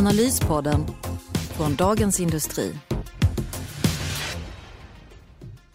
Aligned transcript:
Analyspodden 0.00 0.86
från 1.32 1.76
Dagens 1.76 2.20
Industri. 2.20 2.74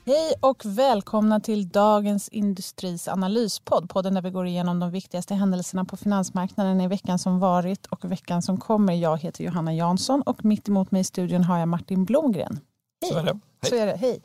Hej 0.06 0.34
och 0.40 0.62
välkomna 0.66 1.40
till 1.40 1.70
Dagens 1.70 2.30
Industris 2.30 3.08
analyspodd. 3.08 3.90
Podden 3.90 4.14
där 4.14 4.22
vi 4.22 4.30
går 4.30 4.48
igenom 4.48 4.80
de 4.80 4.92
viktigaste 4.92 5.34
händelserna 5.34 5.86
på 5.86 5.98
finansmarknaden 5.98 6.82
i 6.82 6.88
veckan 6.88 7.20
som 7.20 7.40
varit 7.40 7.86
och 7.86 8.12
veckan 8.12 8.42
som 8.42 8.60
kommer. 8.60 8.94
Jag 8.94 9.18
heter 9.18 9.44
Johanna 9.44 9.74
Jansson 9.74 10.22
och 10.22 10.46
mitt 10.46 10.68
emot 10.68 10.92
mig 10.92 11.02
i 11.02 11.04
studion 11.04 11.44
har 11.44 11.60
jag 11.60 11.68
Martin 11.68 12.06
Blomgren. 12.06 12.60
Hej. 13.02 13.12
Så 13.12 13.18
är 13.18 13.24
det. 13.24 13.40
Hej. 13.62 13.70
Så 13.70 13.76
är 13.76 13.86
det. 13.86 13.98
Hej. 13.98 14.22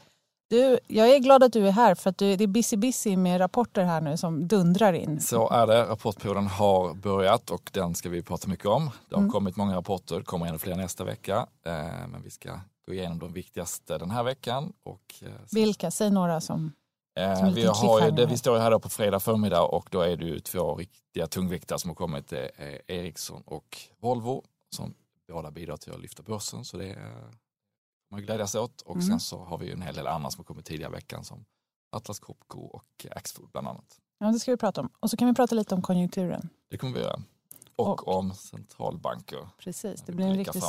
Du, 0.50 0.78
jag 0.86 1.10
är 1.10 1.18
glad 1.18 1.42
att 1.42 1.52
du 1.52 1.68
är 1.68 1.72
här 1.72 1.94
för 1.94 2.10
att 2.10 2.18
du, 2.18 2.36
det 2.36 2.44
är 2.44 2.48
busy 2.48 2.76
busy 2.76 3.16
med 3.16 3.40
rapporter 3.40 3.84
här 3.84 4.00
nu 4.00 4.16
som 4.16 4.48
dundrar 4.48 4.92
in. 4.92 5.20
Så 5.20 5.50
är 5.50 5.66
det. 5.66 5.84
Rapportperioden 5.84 6.46
har 6.46 6.94
börjat 6.94 7.50
och 7.50 7.70
den 7.72 7.94
ska 7.94 8.08
vi 8.08 8.22
prata 8.22 8.48
mycket 8.48 8.66
om. 8.66 8.90
Det 9.08 9.14
har 9.14 9.20
mm. 9.20 9.32
kommit 9.32 9.56
många 9.56 9.76
rapporter, 9.76 10.16
det 10.16 10.24
kommer 10.24 10.46
ännu 10.46 10.58
fler 10.58 10.76
nästa 10.76 11.04
vecka. 11.04 11.46
Eh, 11.66 11.72
men 12.08 12.22
vi 12.22 12.30
ska 12.30 12.60
gå 12.86 12.92
igenom 12.92 13.18
de 13.18 13.32
viktigaste 13.32 13.98
den 13.98 14.10
här 14.10 14.22
veckan. 14.22 14.72
Och, 14.82 15.14
eh, 15.22 15.28
Vilka? 15.50 15.90
Säg 15.90 16.10
några 16.10 16.40
som 16.40 16.72
Eh, 17.14 17.52
vi, 17.52 17.66
har 17.66 18.04
ju, 18.04 18.10
det, 18.10 18.26
vi 18.26 18.36
står 18.36 18.58
här 18.58 18.78
på 18.78 18.88
fredag 18.88 19.20
förmiddag 19.20 19.62
och 19.62 19.88
då 19.90 20.00
är 20.00 20.16
det 20.16 20.24
ju 20.24 20.40
två 20.40 20.74
riktiga 20.74 21.26
tungviktare 21.26 21.78
som 21.78 21.90
har 21.90 21.94
kommit. 21.94 22.28
Det 22.28 22.50
är 22.56 22.80
Ericsson 22.86 23.42
och 23.46 23.78
Volvo 24.00 24.44
som 24.70 24.94
båda 25.28 25.50
bidrar 25.50 25.76
till 25.76 25.92
att 25.92 26.00
lyfta 26.00 26.22
börsen. 26.22 26.64
Så 26.64 26.76
det 26.76 26.88
är 26.88 27.30
man 28.10 28.22
glädjas 28.22 28.54
åt. 28.54 28.80
Och 28.80 28.94
mm. 28.94 29.06
sen 29.06 29.20
så 29.20 29.44
har 29.44 29.58
vi 29.58 29.72
en 29.72 29.82
hel 29.82 29.94
del 29.94 30.06
annat 30.06 30.32
som 30.32 30.40
har 30.40 30.44
kommit 30.44 30.64
tidigare 30.64 30.92
i 30.92 30.94
veckan 30.94 31.24
som 31.24 31.44
Atlas 31.92 32.18
Copco 32.18 32.60
och 32.60 33.06
Axfood 33.10 33.48
bland 33.52 33.68
annat. 33.68 34.00
Ja, 34.18 34.26
det 34.26 34.38
ska 34.38 34.50
vi 34.50 34.56
prata 34.56 34.80
om. 34.80 34.90
Och 35.00 35.10
så 35.10 35.16
kan 35.16 35.28
vi 35.28 35.34
prata 35.34 35.54
lite 35.54 35.74
om 35.74 35.82
konjunkturen. 35.82 36.48
Det 36.70 36.78
kommer 36.78 36.94
vi 36.94 37.00
göra. 37.00 37.22
Och, 37.76 38.08
och 38.08 38.16
om 38.18 38.34
centralbanker. 38.34 39.48
Precis, 39.58 40.02
det 40.06 40.12
blir 40.12 40.26
en 40.26 40.36
riktig 40.36 40.62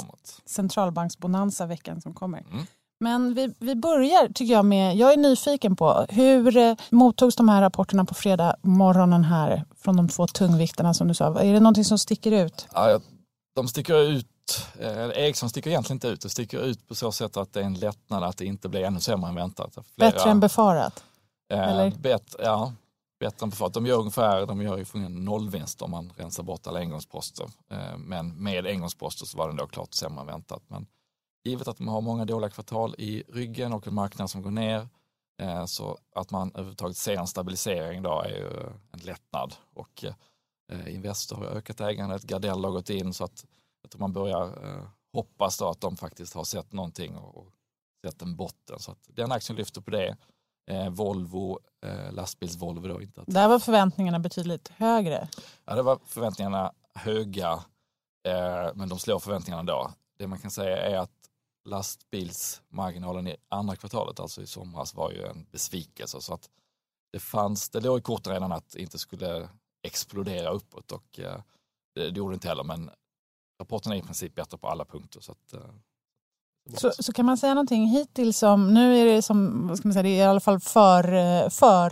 centralbanksbonanza 0.45 1.65
veckan 1.65 2.01
som 2.01 2.13
kommer. 2.13 2.39
Mm. 2.39 2.65
Men 2.99 3.33
vi, 3.33 3.53
vi 3.59 3.75
börjar 3.75 4.33
tycker 4.33 4.53
jag 4.53 4.65
med, 4.65 4.95
jag 4.95 5.13
är 5.13 5.17
nyfiken 5.17 5.75
på 5.75 6.05
hur 6.09 6.57
eh, 6.57 6.75
mottogs 6.89 7.35
de 7.35 7.49
här 7.49 7.61
rapporterna 7.61 8.05
på 8.05 8.13
fredag 8.13 8.55
morgonen 8.61 9.23
här 9.23 9.65
från 9.77 9.97
de 9.97 10.09
två 10.09 10.27
tungviktarna 10.27 10.93
som 10.93 11.07
du 11.07 11.13
sa. 11.13 11.41
Är 11.41 11.53
det 11.53 11.59
någonting 11.59 11.85
som 11.85 11.97
sticker 11.97 12.45
ut? 12.45 12.67
Ja, 12.73 12.99
de 13.55 13.67
sticker 13.67 13.97
ut 13.97 14.27
Eh, 14.79 15.09
Ericsson 15.09 15.49
sticker 15.49 15.69
egentligen 15.69 15.95
inte 15.95 16.07
ut. 16.07 16.21
Det 16.21 16.29
sticker 16.29 16.59
ut 16.59 16.87
på 16.87 16.95
så 16.95 17.11
sätt 17.11 17.37
att 17.37 17.53
det 17.53 17.59
är 17.61 17.65
en 17.65 17.73
lättnad 17.73 18.23
att 18.23 18.37
det 18.37 18.45
inte 18.45 18.69
blir 18.69 18.83
ännu 18.83 18.99
sämre 18.99 19.29
än 19.29 19.35
väntat. 19.35 19.73
Flera, 19.73 20.11
bättre 20.11 20.29
än 20.29 20.39
befarat? 20.39 21.03
Eh? 21.53 21.89
Bet, 21.99 22.35
ja, 22.39 22.73
bättre 23.19 23.43
än 23.43 23.49
befarat. 23.49 23.73
De 23.73 23.85
gör 23.85 23.99
ungefär 23.99 24.45
de 24.45 24.61
gör 24.61 24.77
ju 24.77 25.09
nollvinst 25.09 25.81
om 25.81 25.91
man 25.91 26.13
rensar 26.17 26.43
bort 26.43 26.67
alla 26.67 26.79
engångsposter. 26.79 27.45
Eh, 27.71 27.97
men 27.97 28.43
med 28.43 28.67
engångsposter 28.67 29.25
så 29.25 29.37
var 29.37 29.47
den 29.47 29.57
då 29.57 29.67
klart 29.67 29.93
sämre 29.93 30.21
än 30.21 30.27
väntat. 30.27 30.63
Men 30.67 30.87
givet 31.43 31.67
att 31.67 31.77
de 31.77 31.87
har 31.87 32.01
många 32.01 32.25
dåliga 32.25 32.49
kvartal 32.49 32.95
i 32.97 33.23
ryggen 33.27 33.73
och 33.73 33.87
en 33.87 33.93
marknad 33.93 34.29
som 34.29 34.41
går 34.41 34.51
ner 34.51 34.87
eh, 35.41 35.65
så 35.65 35.97
att 36.15 36.31
man 36.31 36.51
överhuvudtaget 36.53 36.97
ser 36.97 37.17
en 37.17 37.27
stabilisering 37.27 38.03
då 38.03 38.21
är 38.21 38.29
ju 38.29 38.49
en 38.91 38.99
lättnad. 38.99 39.55
Och 39.73 40.05
eh, 40.71 40.95
Investor 40.95 41.35
har 41.35 41.45
ökat 41.45 41.81
ägandet, 41.81 42.23
Gardell 42.23 42.63
har 42.63 42.71
gått 42.71 42.89
in 42.89 43.13
så 43.13 43.23
att 43.23 43.45
jag 43.81 43.91
tror 43.91 43.99
man 43.99 44.13
börjar 44.13 44.45
eh, 44.63 44.83
hoppas 45.13 45.57
då 45.57 45.69
att 45.69 45.81
de 45.81 45.97
faktiskt 45.97 46.33
har 46.33 46.43
sett 46.43 46.73
någonting 46.73 47.15
och, 47.15 47.37
och 47.37 47.47
sett 48.05 48.21
en 48.21 48.35
botten. 48.35 48.79
Så 48.79 48.91
att 48.91 49.07
den 49.07 49.31
aktien 49.31 49.57
lyfter 49.57 49.81
på 49.81 49.91
det. 49.91 50.17
Eh, 50.71 50.89
Volvo, 50.89 51.59
eh, 51.85 52.11
lastbils-Volvo 52.11 52.87
då. 52.87 53.01
Inte 53.01 53.21
att... 53.21 53.27
Där 53.27 53.47
var 53.47 53.59
förväntningarna 53.59 54.19
betydligt 54.19 54.67
högre. 54.67 55.29
Ja, 55.65 55.75
det 55.75 55.81
var 55.81 55.99
förväntningarna 56.05 56.71
höga, 56.95 57.51
eh, 58.27 58.69
men 58.75 58.89
de 58.89 58.99
slår 58.99 59.19
förväntningarna 59.19 59.63
då. 59.63 59.91
Det 60.17 60.27
man 60.27 60.39
kan 60.39 60.51
säga 60.51 60.77
är 60.77 60.97
att 60.97 61.11
lastbilsmarginalen 61.69 63.27
i 63.27 63.35
andra 63.49 63.75
kvartalet, 63.75 64.19
alltså 64.19 64.41
i 64.41 64.47
somras, 64.47 64.95
var 64.95 65.11
ju 65.11 65.25
en 65.25 65.45
besvikelse. 65.51 66.21
Så 66.21 66.33
att 66.33 66.49
det 67.11 67.19
fanns, 67.19 67.69
det 67.69 67.79
låg 67.79 67.99
i 67.99 68.01
korten 68.01 68.33
redan 68.33 68.51
att 68.51 68.69
det 68.69 68.81
inte 68.81 68.97
skulle 68.97 69.49
explodera 69.83 70.49
uppåt 70.49 70.91
och 70.91 71.19
eh, 71.19 71.41
det, 71.95 72.11
det 72.11 72.17
gjorde 72.17 72.31
det 72.31 72.35
inte 72.35 72.47
heller, 72.47 72.63
men 72.63 72.91
rapporten 73.61 73.91
är 73.91 73.95
i 73.95 74.01
princip 74.01 74.35
bättre 74.35 74.57
på 74.57 74.67
alla 74.67 74.85
punkter. 74.85 75.21
Så, 75.21 75.31
att, 75.31 75.53
eh, 75.53 75.59
så, 76.77 76.91
så, 76.99 77.13
kan 77.13 77.25
man 77.25 77.37
säga 77.37 77.53
någonting 77.53 77.87
hittills 77.87 78.43
om, 78.43 78.73
nu 78.73 78.97
är 78.97 79.05
det 79.05 79.21
som, 79.21 79.67
vad 79.67 79.77
ska 79.77 79.87
man 79.87 79.93
säga, 79.93 80.03
det 80.03 80.09
är 80.09 80.25
i 80.25 80.27
alla 80.27 80.39
fall 80.39 80.59
för, 80.59 81.03
för 81.49 81.89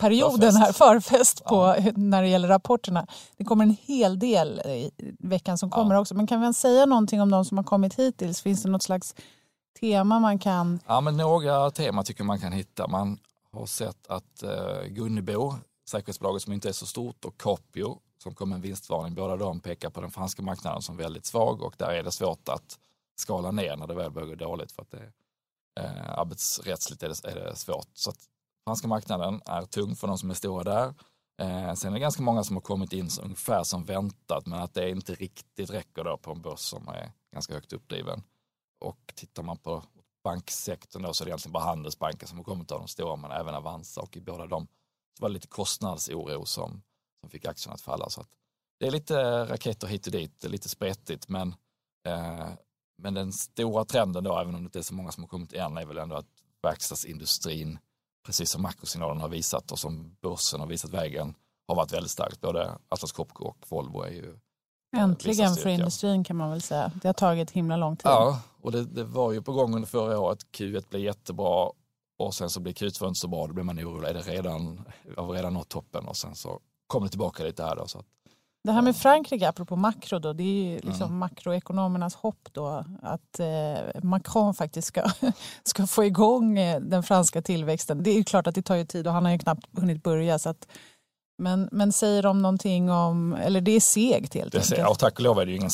perioden 0.00 0.52
förfest. 0.52 0.58
här, 0.58 0.72
förfest 0.72 1.44
på, 1.44 1.54
ja. 1.54 1.92
när 1.96 2.22
det 2.22 2.28
gäller 2.28 2.48
rapporterna. 2.48 3.06
Det 3.36 3.44
kommer 3.44 3.64
en 3.64 3.76
hel 3.82 4.18
del 4.18 4.60
i 4.60 4.90
veckan 5.18 5.58
som 5.58 5.70
kommer 5.70 5.94
ja. 5.94 6.00
också. 6.00 6.14
Men 6.14 6.26
kan 6.26 6.40
vi 6.40 6.54
säga 6.54 6.86
någonting 6.86 7.20
om 7.20 7.30
de 7.30 7.44
som 7.44 7.56
har 7.56 7.64
kommit 7.64 7.94
hittills? 7.94 8.42
Finns 8.42 8.62
det 8.62 8.68
något 8.68 8.82
slags 8.82 9.14
tema 9.80 10.20
man 10.20 10.38
kan? 10.38 10.80
Ja, 10.86 11.00
men 11.00 11.16
några 11.16 11.70
teman 11.70 12.04
tycker 12.04 12.24
man 12.24 12.40
kan 12.40 12.52
hitta. 12.52 12.88
Man 12.88 13.18
har 13.52 13.66
sett 13.66 14.06
att 14.06 14.42
eh, 14.42 14.88
Gunnebo, 14.88 15.54
säkerhetsbolaget 15.88 16.42
som 16.42 16.52
inte 16.52 16.68
är 16.68 16.72
så 16.72 16.86
stort, 16.86 17.24
och 17.24 17.40
Capio 17.40 18.00
som 18.22 18.34
kom 18.34 18.48
med 18.48 18.56
en 18.56 18.62
vinstvarning. 18.62 19.14
Båda 19.14 19.36
de 19.36 19.60
pekar 19.60 19.90
på 19.90 20.00
den 20.00 20.10
franska 20.10 20.42
marknaden 20.42 20.82
som 20.82 20.96
väldigt 20.96 21.26
svag 21.26 21.62
och 21.62 21.74
där 21.78 21.90
är 21.90 22.02
det 22.02 22.12
svårt 22.12 22.48
att 22.48 22.78
skala 23.16 23.50
ner 23.50 23.76
när 23.76 23.86
det 23.86 23.94
väl 23.94 24.10
börjar 24.10 24.28
gå 24.28 24.34
dåligt 24.34 24.72
för 24.72 24.82
att 24.82 24.90
det, 24.90 25.12
eh, 25.80 26.18
arbetsrättsligt 26.18 27.02
är 27.02 27.08
det, 27.08 27.28
är 27.28 27.34
det 27.34 27.56
svårt. 27.56 27.88
Så 27.94 28.10
att 28.10 28.18
franska 28.64 28.88
marknaden 28.88 29.42
är 29.46 29.62
tung 29.62 29.96
för 29.96 30.06
de 30.06 30.18
som 30.18 30.30
är 30.30 30.34
stora 30.34 30.64
där. 30.64 30.94
Eh, 31.42 31.74
sen 31.74 31.90
är 31.90 31.94
det 31.94 32.00
ganska 32.00 32.22
många 32.22 32.44
som 32.44 32.56
har 32.56 32.60
kommit 32.60 32.92
in 32.92 33.08
ungefär 33.22 33.64
som 33.64 33.84
väntat 33.84 34.46
men 34.46 34.60
att 34.60 34.74
det 34.74 34.90
inte 34.90 35.14
riktigt 35.14 35.70
räcker 35.70 36.04
då 36.04 36.18
på 36.18 36.32
en 36.32 36.42
börs 36.42 36.60
som 36.60 36.88
är 36.88 37.12
ganska 37.32 37.54
högt 37.54 37.72
uppdriven. 37.72 38.22
Och 38.80 39.12
tittar 39.14 39.42
man 39.42 39.56
på 39.56 39.82
banksektorn 40.24 41.02
då 41.02 41.12
så 41.12 41.24
är 41.24 41.26
det 41.26 41.30
egentligen 41.30 41.52
bara 41.52 41.64
Handelsbanken 41.64 42.28
som 42.28 42.38
har 42.38 42.44
kommit 42.44 42.72
av 42.72 42.78
de 42.78 42.88
stora 42.88 43.16
men 43.16 43.30
även 43.30 43.54
Avanza 43.54 44.00
och 44.00 44.16
i 44.16 44.20
båda 44.20 44.46
de 44.46 44.66
var 45.20 45.28
det 45.28 45.32
lite 45.32 45.48
kostnadsoro 45.48 46.46
som 46.46 46.82
som 47.20 47.30
fick 47.30 47.44
aktien 47.44 47.74
att 47.74 47.80
falla. 47.80 48.10
Så 48.10 48.20
att 48.20 48.28
det 48.80 48.86
är 48.86 48.90
lite 48.90 49.44
raketer 49.44 49.86
hit 49.86 50.06
och 50.06 50.12
dit, 50.12 50.44
lite 50.44 50.68
spretigt, 50.68 51.28
men, 51.28 51.54
eh, 52.08 52.48
men 53.02 53.14
den 53.14 53.32
stora 53.32 53.84
trenden 53.84 54.24
då, 54.24 54.38
även 54.38 54.54
om 54.54 54.60
det 54.60 54.64
inte 54.64 54.78
är 54.78 54.82
så 54.82 54.94
många 54.94 55.12
som 55.12 55.22
har 55.22 55.28
kommit 55.28 55.52
än, 55.52 55.78
är 55.78 55.86
väl 55.86 55.98
ändå 55.98 56.16
att 56.16 56.28
verkstadsindustrin, 56.62 57.78
precis 58.26 58.50
som 58.50 58.62
makrosignalen 58.62 59.20
har 59.20 59.28
visat 59.28 59.72
och 59.72 59.78
som 59.78 60.16
börsen 60.20 60.60
har 60.60 60.66
visat 60.66 60.90
vägen, 60.90 61.34
har 61.68 61.74
varit 61.74 61.92
väldigt 61.92 62.10
starkt. 62.10 62.40
Både 62.40 62.78
Atlas 62.88 63.12
Copco 63.12 63.44
och 63.44 63.66
Volvo 63.68 64.02
är 64.02 64.10
ju 64.10 64.38
eh, 64.96 65.02
Äntligen 65.02 65.54
för 65.54 65.68
industrin 65.68 66.24
kan 66.24 66.36
man 66.36 66.50
väl 66.50 66.62
säga. 66.62 66.92
Det 67.02 67.08
har 67.08 67.12
tagit 67.12 67.50
himla 67.50 67.76
lång 67.76 67.96
tid. 67.96 68.06
Ja, 68.06 68.42
och 68.60 68.72
det, 68.72 68.84
det 68.84 69.04
var 69.04 69.32
ju 69.32 69.42
på 69.42 69.52
gång 69.52 69.74
under 69.74 69.88
förra 69.88 70.18
året. 70.18 70.46
Q1 70.52 70.88
blev 70.88 71.02
jättebra 71.02 71.70
och 72.20 72.34
sen 72.34 72.50
så 72.50 72.60
blir 72.60 72.72
Q2 72.72 73.08
inte 73.08 73.20
så 73.20 73.28
bra. 73.28 73.46
Då 73.46 73.52
blir 73.52 73.64
man 73.64 73.78
orolig. 73.78 74.08
Är 74.08 74.14
det 74.14 74.20
redan, 74.20 74.84
har 75.16 75.32
vi 75.32 75.38
redan 75.38 75.54
nått 75.54 75.68
toppen? 75.68 76.06
Och 76.06 76.16
sen 76.16 76.34
så 76.34 76.60
kommer 76.86 77.08
tillbaka 77.08 77.42
lite 77.42 77.62
här. 77.62 77.76
Då, 77.76 77.86
så 77.86 77.98
att, 77.98 78.06
det 78.64 78.72
här 78.72 78.82
med 78.82 78.96
Frankrike, 78.96 79.48
apropå 79.48 79.76
makro, 79.76 80.18
då, 80.18 80.32
det 80.32 80.42
är 80.42 80.70
ju 80.70 80.74
liksom 80.74 81.06
mm. 81.06 81.18
makroekonomernas 81.18 82.14
hopp 82.14 82.48
då 82.52 82.84
att 83.02 83.40
eh, 83.40 84.02
Macron 84.02 84.54
faktiskt 84.54 84.88
ska, 84.88 85.10
ska 85.62 85.86
få 85.86 86.04
igång 86.04 86.58
eh, 86.58 86.80
den 86.80 87.02
franska 87.02 87.42
tillväxten. 87.42 88.02
Det 88.02 88.10
är 88.10 88.14
ju 88.14 88.24
klart 88.24 88.46
att 88.46 88.54
det 88.54 88.62
tar 88.62 88.76
ju 88.76 88.84
tid 88.84 89.06
och 89.06 89.12
han 89.12 89.24
har 89.24 89.32
ju 89.32 89.38
knappt 89.38 89.78
hunnit 89.78 90.02
börja. 90.02 90.38
Så 90.38 90.48
att, 90.48 90.68
men, 91.38 91.68
men 91.72 91.92
säger 91.92 92.22
de 92.22 92.42
någonting 92.42 92.90
om, 92.90 93.34
eller 93.34 93.60
det 93.60 93.72
är 93.72 93.80
segt 93.80 94.34
helt 94.34 94.54
enkelt? 94.54 94.78
Ja, 94.78 94.94
tack 94.94 95.14
och 95.14 95.20
lov 95.20 95.38
är 95.38 95.46
det 95.46 95.50
ju 95.50 95.56
ingen 95.56 95.70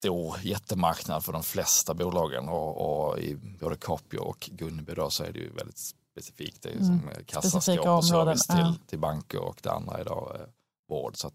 stor 0.00 0.36
jättemarknad 0.42 1.24
för 1.24 1.32
de 1.32 1.42
flesta 1.42 1.94
bolagen 1.94 2.48
och, 2.48 3.08
och 3.08 3.18
i 3.18 3.36
både 3.36 3.76
Capio 3.76 4.18
och 4.18 4.50
Gunnebo 4.52 4.94
då 4.94 5.10
så 5.10 5.24
är 5.24 5.32
det 5.32 5.38
ju 5.38 5.52
väldigt 5.52 5.78
specifikt. 5.78 6.62
Det 6.62 6.68
är 6.68 6.72
ju 6.72 6.78
mm. 6.78 7.00
som 7.00 7.24
kassaskåp 7.24 7.86
och 7.86 8.04
service 8.04 8.46
till, 8.46 8.56
ja. 8.58 8.74
till 8.86 8.98
banker 8.98 9.38
och 9.38 9.58
det 9.62 9.72
andra 9.72 9.98
är 9.98 10.04
då 10.04 10.32
eh, 10.34 10.46
vård. 10.88 11.16
Så 11.16 11.26
att, 11.26 11.34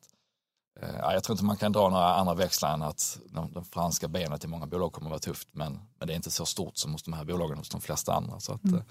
eh, 0.81 0.95
jag 0.99 1.23
tror 1.23 1.33
inte 1.33 1.45
man 1.45 1.57
kan 1.57 1.71
dra 1.71 1.89
några 1.89 2.15
andra 2.15 2.33
växlar 2.33 2.73
än 2.73 2.81
att 2.81 3.19
de, 3.29 3.51
de 3.51 3.65
franska 3.65 4.07
benet 4.07 4.43
i 4.43 4.47
många 4.47 4.65
bolag 4.65 4.93
kommer 4.93 5.07
att 5.07 5.11
vara 5.11 5.19
tufft 5.19 5.47
men, 5.51 5.79
men 5.99 6.07
det 6.07 6.13
är 6.13 6.15
inte 6.15 6.31
så 6.31 6.45
stort 6.45 6.77
som 6.77 6.91
hos 6.91 7.03
de 7.03 7.13
här 7.13 7.25
bolagen 7.25 7.57
hos 7.57 7.69
de 7.69 7.81
flesta 7.81 8.13
andra. 8.13 8.39
Så 8.39 8.53
att, 8.53 8.63
mm. 8.63 8.81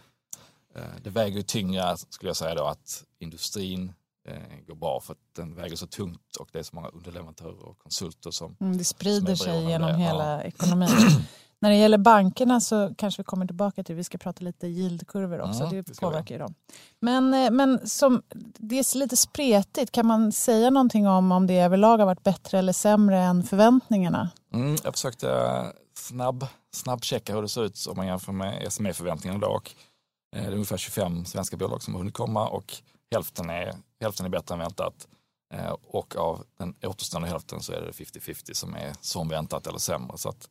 eh, 0.74 0.82
det 1.02 1.10
väger 1.10 1.36
ju 1.36 1.42
tyngre 1.42 1.96
skulle 1.96 2.28
jag 2.28 2.36
säga 2.36 2.54
då 2.54 2.64
att 2.64 3.04
industrin 3.18 3.88
eh, 3.88 3.94
går 4.66 4.74
bra 4.74 5.00
för 5.00 5.12
att 5.12 5.18
den 5.36 5.54
väger 5.54 5.76
så 5.76 5.86
tungt 5.86 6.36
och 6.40 6.48
det 6.52 6.58
är 6.58 6.62
så 6.62 6.76
många 6.76 6.88
underleverantörer 6.88 7.68
och 7.68 7.78
konsulter 7.78 8.30
som 8.30 8.56
Mm, 8.60 8.78
det 8.78 8.84
sprider 8.84 9.34
som 9.34 9.46
sig 9.46 9.64
genom 9.64 9.88
det, 9.88 9.96
hela 9.98 10.30
ja. 10.32 10.42
ekonomin. 10.42 10.88
När 11.60 11.70
det 11.70 11.76
gäller 11.76 11.98
bankerna 11.98 12.60
så 12.60 12.94
kanske 12.98 13.22
vi 13.22 13.24
kommer 13.24 13.46
tillbaka 13.46 13.84
till, 13.84 13.94
vi 13.94 14.04
ska 14.04 14.18
prata 14.18 14.44
lite 14.44 14.66
yieldkurvor 14.66 15.40
också, 15.40 15.62
Mm, 15.64 15.84
det 15.86 16.00
påverkar 16.00 16.34
ju 16.34 16.38
dem. 16.38 16.54
Men, 17.00 17.34
eh, 17.34 17.50
men 17.50 17.88
som, 17.88 18.22
det 18.58 18.78
är 18.78 18.98
lite 18.98 19.16
spretigt, 19.16 19.92
kan 19.92 20.06
man 20.06 20.32
säga 20.32 20.70
någonting 20.70 21.08
om 21.08 21.32
om 21.32 21.46
det 21.46 21.58
överlag 21.60 21.98
har 21.98 22.06
varit 22.06 22.22
bättre 22.22 22.58
eller 22.58 22.72
sämre 22.72 23.18
än 23.18 23.42
förväntningarna? 23.42 24.30
Mm, 24.54 24.76
jag 24.84 24.92
försökte 24.94 25.28
snabb, 25.98 26.46
snabbchecka 26.74 27.34
hur 27.34 27.42
det 27.42 27.48
ser 27.48 27.64
ut 27.64 27.86
om 27.90 27.96
man 27.96 28.06
jämför 28.06 28.32
med 28.32 28.72
SME-förväntningarna 28.72 29.38
idag. 29.38 29.70
Eh, 30.36 30.42
Det 30.42 30.48
är 30.48 30.52
ungefär 30.52 30.76
25 30.76 31.24
svenska 31.24 31.56
bolag 31.56 31.82
som 31.82 31.94
har 31.94 31.98
hunnit 32.00 32.14
komma 32.14 32.48
och 32.48 32.74
hälften 33.14 33.50
är, 33.50 33.74
hälften 34.04 34.26
är 34.26 34.30
bättre 34.30 34.54
än 34.54 34.58
väntat. 34.58 35.08
Eh, 35.54 35.76
och 35.82 36.16
av 36.16 36.44
den 36.58 36.74
återstående 36.82 37.28
hälften 37.28 37.62
så 37.62 37.72
är 37.72 37.80
det 37.80 37.90
50-50 37.90 38.54
som 38.54 38.74
är 38.74 38.94
som 39.00 39.28
väntat 39.28 39.66
eller 39.66 39.78
sämre. 39.78 40.18
Så 40.18 40.28
att, 40.28 40.48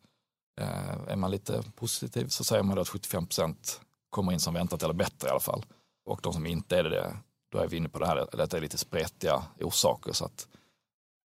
eh, 0.62 1.08
är 1.08 1.16
man 1.16 1.32
lite 1.32 1.64
positiv 1.76 2.28
så 2.28 2.44
säger 2.44 2.64
man 2.64 2.76
då 2.76 2.82
att 2.82 2.90
75 2.90 3.26
procent 3.26 3.82
kommer 4.10 4.32
in 4.32 4.40
som 4.40 4.54
väntat 4.54 4.84
eller 4.84 4.94
bättre 4.94 5.28
i 5.28 5.32
alla 5.32 5.40
fall. 5.40 5.66
Och 6.06 6.20
de 6.24 6.34
som 6.34 6.46
inte 6.46 6.78
är 6.78 6.84
det, 6.84 7.18
då 7.52 7.58
är 7.58 7.68
vi 7.68 7.78
inne 7.78 7.90
på 7.90 8.00
det 8.00 8.08
här, 8.08 8.16
detta 8.16 8.46
det 8.46 8.58
är 8.58 8.62
lite 8.62 8.78
spretiga 8.78 9.44
orsaker. 9.60 10.14
Så 10.14 10.26
att, 10.26 10.48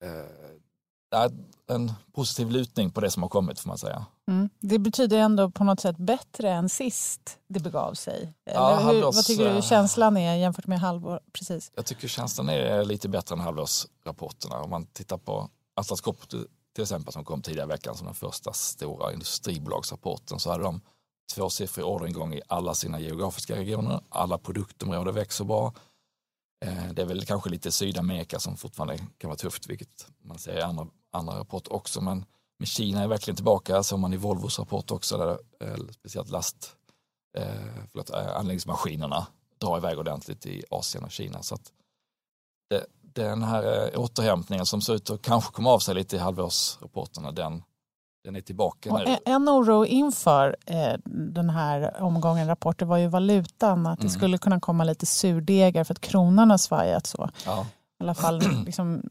eh, 0.04 0.56
det 1.12 1.18
är 1.18 1.31
en 1.68 1.92
positiv 2.13 2.51
lutning 2.51 2.92
på 2.92 3.01
det 3.01 3.12
som 3.12 3.24
har 3.24 3.30
kommit 3.30 3.60
får 3.60 3.68
man 3.68 3.77
säga. 3.77 4.06
Mm. 4.27 4.50
Det 4.60 4.80
betyder 4.80 5.18
ändå 5.18 5.50
på 5.51 5.63
något 5.63 5.80
sätt 5.80 5.98
bättre 5.98 6.50
än 6.51 6.69
sist 6.69 7.39
det 7.48 7.60
begav 7.60 7.94
sig. 7.94 8.33
Ja, 8.44 8.75
hur, 8.77 8.83
halvårs- 8.86 9.16
vad 9.16 9.25
tycker 9.25 9.54
du 9.56 9.62
känslan 9.62 10.18
är 10.18 10.36
jämfört 10.36 10.68
med 10.68 10.80
halvår? 10.80 11.19
Precis. 11.33 11.72
Jag 11.75 11.86
tycker 11.86 12.07
känslan 12.07 12.50
är 12.50 12.86
lite 12.86 13.10
bättre 13.10 13.36
än 13.36 13.39
halvårsrapporterna. 13.42 14.62
Om 14.62 14.69
man 14.69 14.86
tittar 14.86 15.18
på 15.18 15.50
Atlas 15.75 16.01
Copco 16.01 16.25
till 16.74 16.81
exempel 16.83 17.13
som 17.13 17.25
kom 17.25 17.42
tidigare 17.42 17.66
i 17.68 17.69
veckan 17.69 17.95
som 17.95 18.06
den 18.06 18.16
första 18.16 18.54
stora 18.54 19.13
industribolagsrapporten 19.13 20.39
så 20.39 20.51
hade 20.51 20.63
de 20.63 20.81
tvåsiffrig 21.36 21.86
orderingång 21.86 22.33
i 22.33 22.42
alla 22.48 22.74
sina 22.74 23.00
geografiska 23.00 23.56
regioner. 23.56 24.00
Alla 24.10 24.38
produktområden 24.38 25.13
växer 25.16 25.45
bra. 25.45 25.74
Eh, 26.66 26.94
Det 26.94 27.01
är 27.01 27.06
väl 27.06 27.25
kanske 27.25 27.50
lite 27.50 27.72
Sydamerika 27.72 28.39
som 28.39 28.57
fortfarande 28.57 28.98
kan 28.98 29.27
vara 29.27 29.38
tufft, 29.38 29.69
vilket 29.69 30.07
man 30.24 30.38
ser 30.39 30.57
i 30.57 30.62
andra, 30.62 30.88
andra 31.12 31.39
rapporter 31.39 31.74
också. 31.74 32.01
Men, 32.01 32.25
men 32.60 32.66
Kina 32.66 33.04
är 33.04 33.07
verkligen 33.07 33.36
tillbaka, 33.36 33.84
som 33.84 34.02
man 34.02 34.13
i 34.13 34.18
Volvos 34.18 34.60
rapport 34.60 34.92
också, 34.92 35.18
där 35.18 35.30
eh, 35.62 35.75
speciellt 35.92 36.30
last, 36.30 36.75
eh, 37.38 37.46
förlåt, 37.92 38.10
eh, 38.10 38.36
anläggningsmaskinerna 38.38 39.28
drar 39.62 39.78
iväg 39.78 40.00
ordentligt 40.00 40.46
i 40.46 40.63
Asien 40.72 41.04
och 41.04 41.12
Kina. 41.12 41.44
Så 41.44 41.56
att 41.56 41.72
det, 42.69 42.86
den 43.13 43.44
här 43.44 43.94
eh, 43.94 44.00
återhämtningen 44.00 44.66
som 44.66 44.81
ser 44.81 44.94
ut 44.94 45.10
att 45.10 45.22
kanske 45.22 45.52
komma 45.54 45.69
av 45.72 45.80
sig 45.80 45.96
lite 45.96 46.16
i 46.16 46.19
halvårsrapporterna, 46.19 47.31
den, 47.31 47.63
den 48.24 48.36
är 48.36 48.42
tillbaka 48.42 48.92
Och 48.94 49.00
nu. 49.08 49.18
en, 49.25 49.50
oro 49.50 49.86
inför 49.86 50.56
eh, 50.66 50.94
den 51.06 51.50
här 51.50 52.01
omgången 52.01 52.48
rapporter 52.48 52.86
var 52.86 52.98
ju 52.98 53.08
valutan, 53.08 53.88
att 53.88 54.00
det 54.00 54.04
Mm. 54.04 54.10
skulle 54.13 54.38
kunna 54.38 54.60
komma 54.60 54.84
lite 54.84 55.06
surdegar 55.06 55.84
för 55.84 55.94
att 55.94 56.01
kronan 56.01 56.51
har 56.51 56.58
svajat 56.58 57.08
så. 57.08 57.30
Ja. 57.46 57.66
I 58.00 58.04
alla 58.04 58.16
fall 58.16 58.42
liksom, 58.66 59.01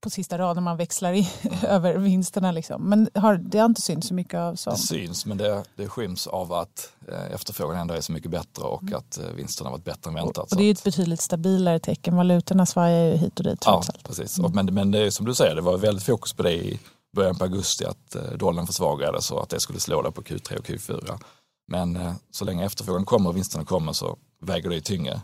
på 0.00 0.10
sista 0.10 0.38
raden 0.38 0.62
man 0.62 0.76
växlar 0.76 1.12
i, 1.12 1.30
över 1.62 1.96
vinsterna. 1.96 2.52
Liksom. 2.52 2.82
Men 2.82 3.10
har, 3.14 3.34
det 3.36 3.58
har 3.58 3.66
inte 3.66 3.80
synts 3.82 4.08
så 4.08 4.14
mycket 4.14 4.34
av 4.34 4.52
Det 4.52 4.56
sånt. 4.58 4.80
syns 4.86 5.26
men 5.26 5.38
det, 5.38 5.64
det 5.76 5.88
skyms 5.88 6.26
av 6.26 6.52
att 6.52 6.92
eh, 7.08 7.32
efterfrågan 7.34 7.78
ändå 7.78 7.94
är 7.94 8.00
så 8.00 8.12
mycket 8.12 8.30
bättre 8.30 8.64
och 8.64 8.82
Mm. 8.82 8.94
att 8.94 9.18
eh, 9.18 9.24
vinsterna 9.36 9.70
har 9.70 9.76
varit 9.76 9.84
bättre 9.84 10.08
än 10.08 10.14
väntat. 10.14 10.38
Och 10.44 10.48
Så 10.50 10.56
det 10.56 10.64
är 10.64 10.70
ett 10.70 10.84
betydligt 10.84 11.20
stabilare 11.20 11.78
tecken. 11.78 12.16
Valutorna 12.16 12.66
svajar 12.66 13.04
ju 13.04 13.16
hit 13.16 13.38
och 13.38 13.44
dit 13.44 13.62
Ja, 13.66 13.72
allt. 13.76 14.04
precis. 14.04 14.38
Mm. 14.38 14.46
Och, 14.50 14.54
men, 14.54 14.74
men 14.74 14.90
det 14.90 14.98
är 14.98 15.10
som 15.10 15.26
du 15.26 15.34
säger, 15.34 15.54
det 15.54 15.60
var 15.62 15.78
väldigt 15.78 16.04
fokus 16.04 16.32
på 16.32 16.42
det 16.42 16.52
i 16.54 16.80
början 17.16 17.38
på 17.38 17.44
augusti 17.44 17.84
att 17.84 18.14
eh, 18.14 18.22
dollarn 18.22 18.66
försvagades 18.66 19.30
och 19.30 19.42
att 19.42 19.48
det 19.48 19.60
skulle 19.60 19.80
slå 19.80 20.02
där 20.02 20.10
på 20.10 20.22
Q3 20.22 20.56
och 20.58 20.64
Q4. 20.66 21.18
Men 21.68 21.96
eh, 21.96 22.12
så 22.30 22.44
länge 22.44 22.64
efterfrågan 22.66 23.04
kommer 23.04 23.30
och 23.30 23.36
vinsterna 23.36 23.64
kommer 23.64 23.92
så 23.92 24.16
väger 24.42 24.70
det 24.70 24.80
tyngre. 24.80 25.20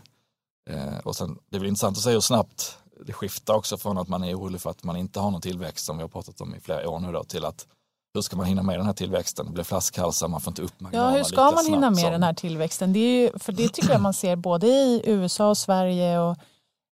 Eh, 0.69 0.97
och 1.03 1.15
sen, 1.15 1.37
det 1.49 1.55
är 1.57 1.59
väl 1.59 1.67
intressant 1.69 1.97
att 1.97 2.03
se 2.03 2.11
hur 2.11 2.19
snabbt 2.19 2.77
det 3.05 3.13
skiftar 3.13 3.53
också 3.53 3.77
från 3.77 3.97
att 3.97 4.07
man 4.07 4.23
är 4.23 4.35
orolig 4.39 4.61
för 4.61 4.69
att 4.69 4.83
man 4.83 4.95
inte 4.97 5.19
har 5.19 5.31
någon 5.31 5.41
tillväxt 5.41 5.85
som 5.85 5.97
vi 5.97 6.03
har 6.03 6.09
pratat 6.09 6.41
om 6.41 6.55
i 6.55 6.59
flera 6.59 6.89
år 6.89 6.99
nu 6.99 7.11
då 7.11 7.23
till 7.23 7.45
att 7.45 7.67
hur 8.13 8.21
ska 8.21 8.35
man 8.37 8.45
hinna 8.45 8.63
med 8.63 8.79
den 8.79 8.85
här 8.85 8.93
tillväxten? 8.93 9.45
Det 9.45 9.51
blir 9.51 9.63
flaskhalsar, 9.63 10.27
man 10.27 10.41
får 10.41 10.51
inte 10.51 10.61
upp 10.61 10.73
Ja, 10.77 10.83
marginalerna 10.83 11.17
hur 11.17 11.23
ska 11.23 11.51
man 11.51 11.65
hinna 11.65 11.89
med 11.89 11.99
som- 11.99 12.11
den 12.11 12.23
här 12.23 12.33
tillväxten? 12.33 12.93
Det 12.93 12.99
är 12.99 13.21
ju, 13.21 13.39
för 13.39 13.51
det 13.51 13.69
tycker 13.69 13.91
jag 13.91 14.01
man 14.01 14.13
ser 14.13 14.35
både 14.35 14.67
i 14.67 15.01
USA 15.05 15.49
och 15.49 15.57
Sverige 15.57 16.19
och 16.19 16.37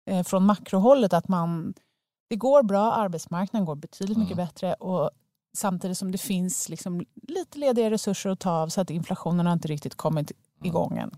eh, 0.10 0.24
från 0.24 0.46
makrohållet 0.46 1.14
att 1.14 1.28
man, 1.28 1.74
det 2.30 2.36
går 2.36 2.64
bra, 2.64 2.94
arbetsmarknaden 2.94 3.66
går 3.66 3.76
betydligt 3.76 4.18
mycket 4.18 4.34
Mm. 4.34 4.46
bättre 4.46 4.74
och 4.74 5.10
samtidigt 5.58 5.98
som 5.98 6.12
det 6.12 6.18
finns 6.18 6.70
liksom 6.70 7.06
lite 7.28 7.60
lediga 7.60 7.90
resurser 7.92 8.30
att 8.30 8.40
ta 8.40 8.52
av 8.52 8.70
så 8.70 8.82
att 8.82 8.90
inflationen 8.90 9.46
har 9.46 9.54
inte 9.54 9.68
riktigt 9.68 9.96
kommit 9.96 10.32
Mm. 10.32 10.68
igång 10.68 10.98
än. 10.98 11.12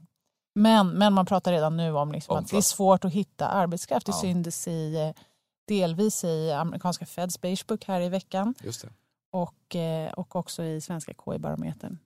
Men, 0.58 0.90
men 0.90 1.14
man 1.14 1.26
pratar 1.26 1.52
redan 1.52 1.78
nu 1.78 1.92
om, 1.94 2.12
liksom 2.12 2.38
Om 2.38 2.44
att 2.44 2.50
det 2.52 2.58
är 2.58 2.62
svårt 2.62 3.06
att 3.06 3.14
hitta 3.14 3.48
arbetskraft. 3.48 4.06
Det 4.06 4.12
Ja. 4.12 4.22
syntes 4.22 4.68
i, 4.68 4.96
eh, 4.96 5.24
delvis 5.68 6.24
i 6.24 6.52
amerikanska 6.52 7.06
Feds 7.06 7.42
Beigebook 7.42 7.84
här 7.86 8.02
i 8.02 8.10
veckan 8.10 8.54
Just 8.64 8.82
det. 8.82 8.90
och, 9.32 9.76
eh, 9.76 10.12
och 10.14 10.36
också 10.36 10.64
i 10.64 10.82
svenska 10.82 11.14
KI-barometern. 11.26 11.98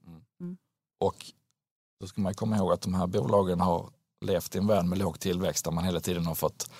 Och 1.00 1.32
då 2.00 2.08
ska 2.08 2.22
man 2.22 2.34
komma 2.34 2.58
ihåg 2.58 2.72
att 2.72 2.82
de 2.82 2.94
här 2.94 3.08
bolagen 3.08 3.62
har 3.62 3.90
levt 4.26 4.56
i 4.56 4.58
en 4.58 4.68
värld 4.68 4.86
med 4.86 4.98
låg 5.00 5.20
tillväxt 5.20 5.66
där 5.66 5.72
man 5.72 5.84
hela 5.84 6.00
tiden 6.00 6.26
har 6.26 6.36
fått 6.36 6.72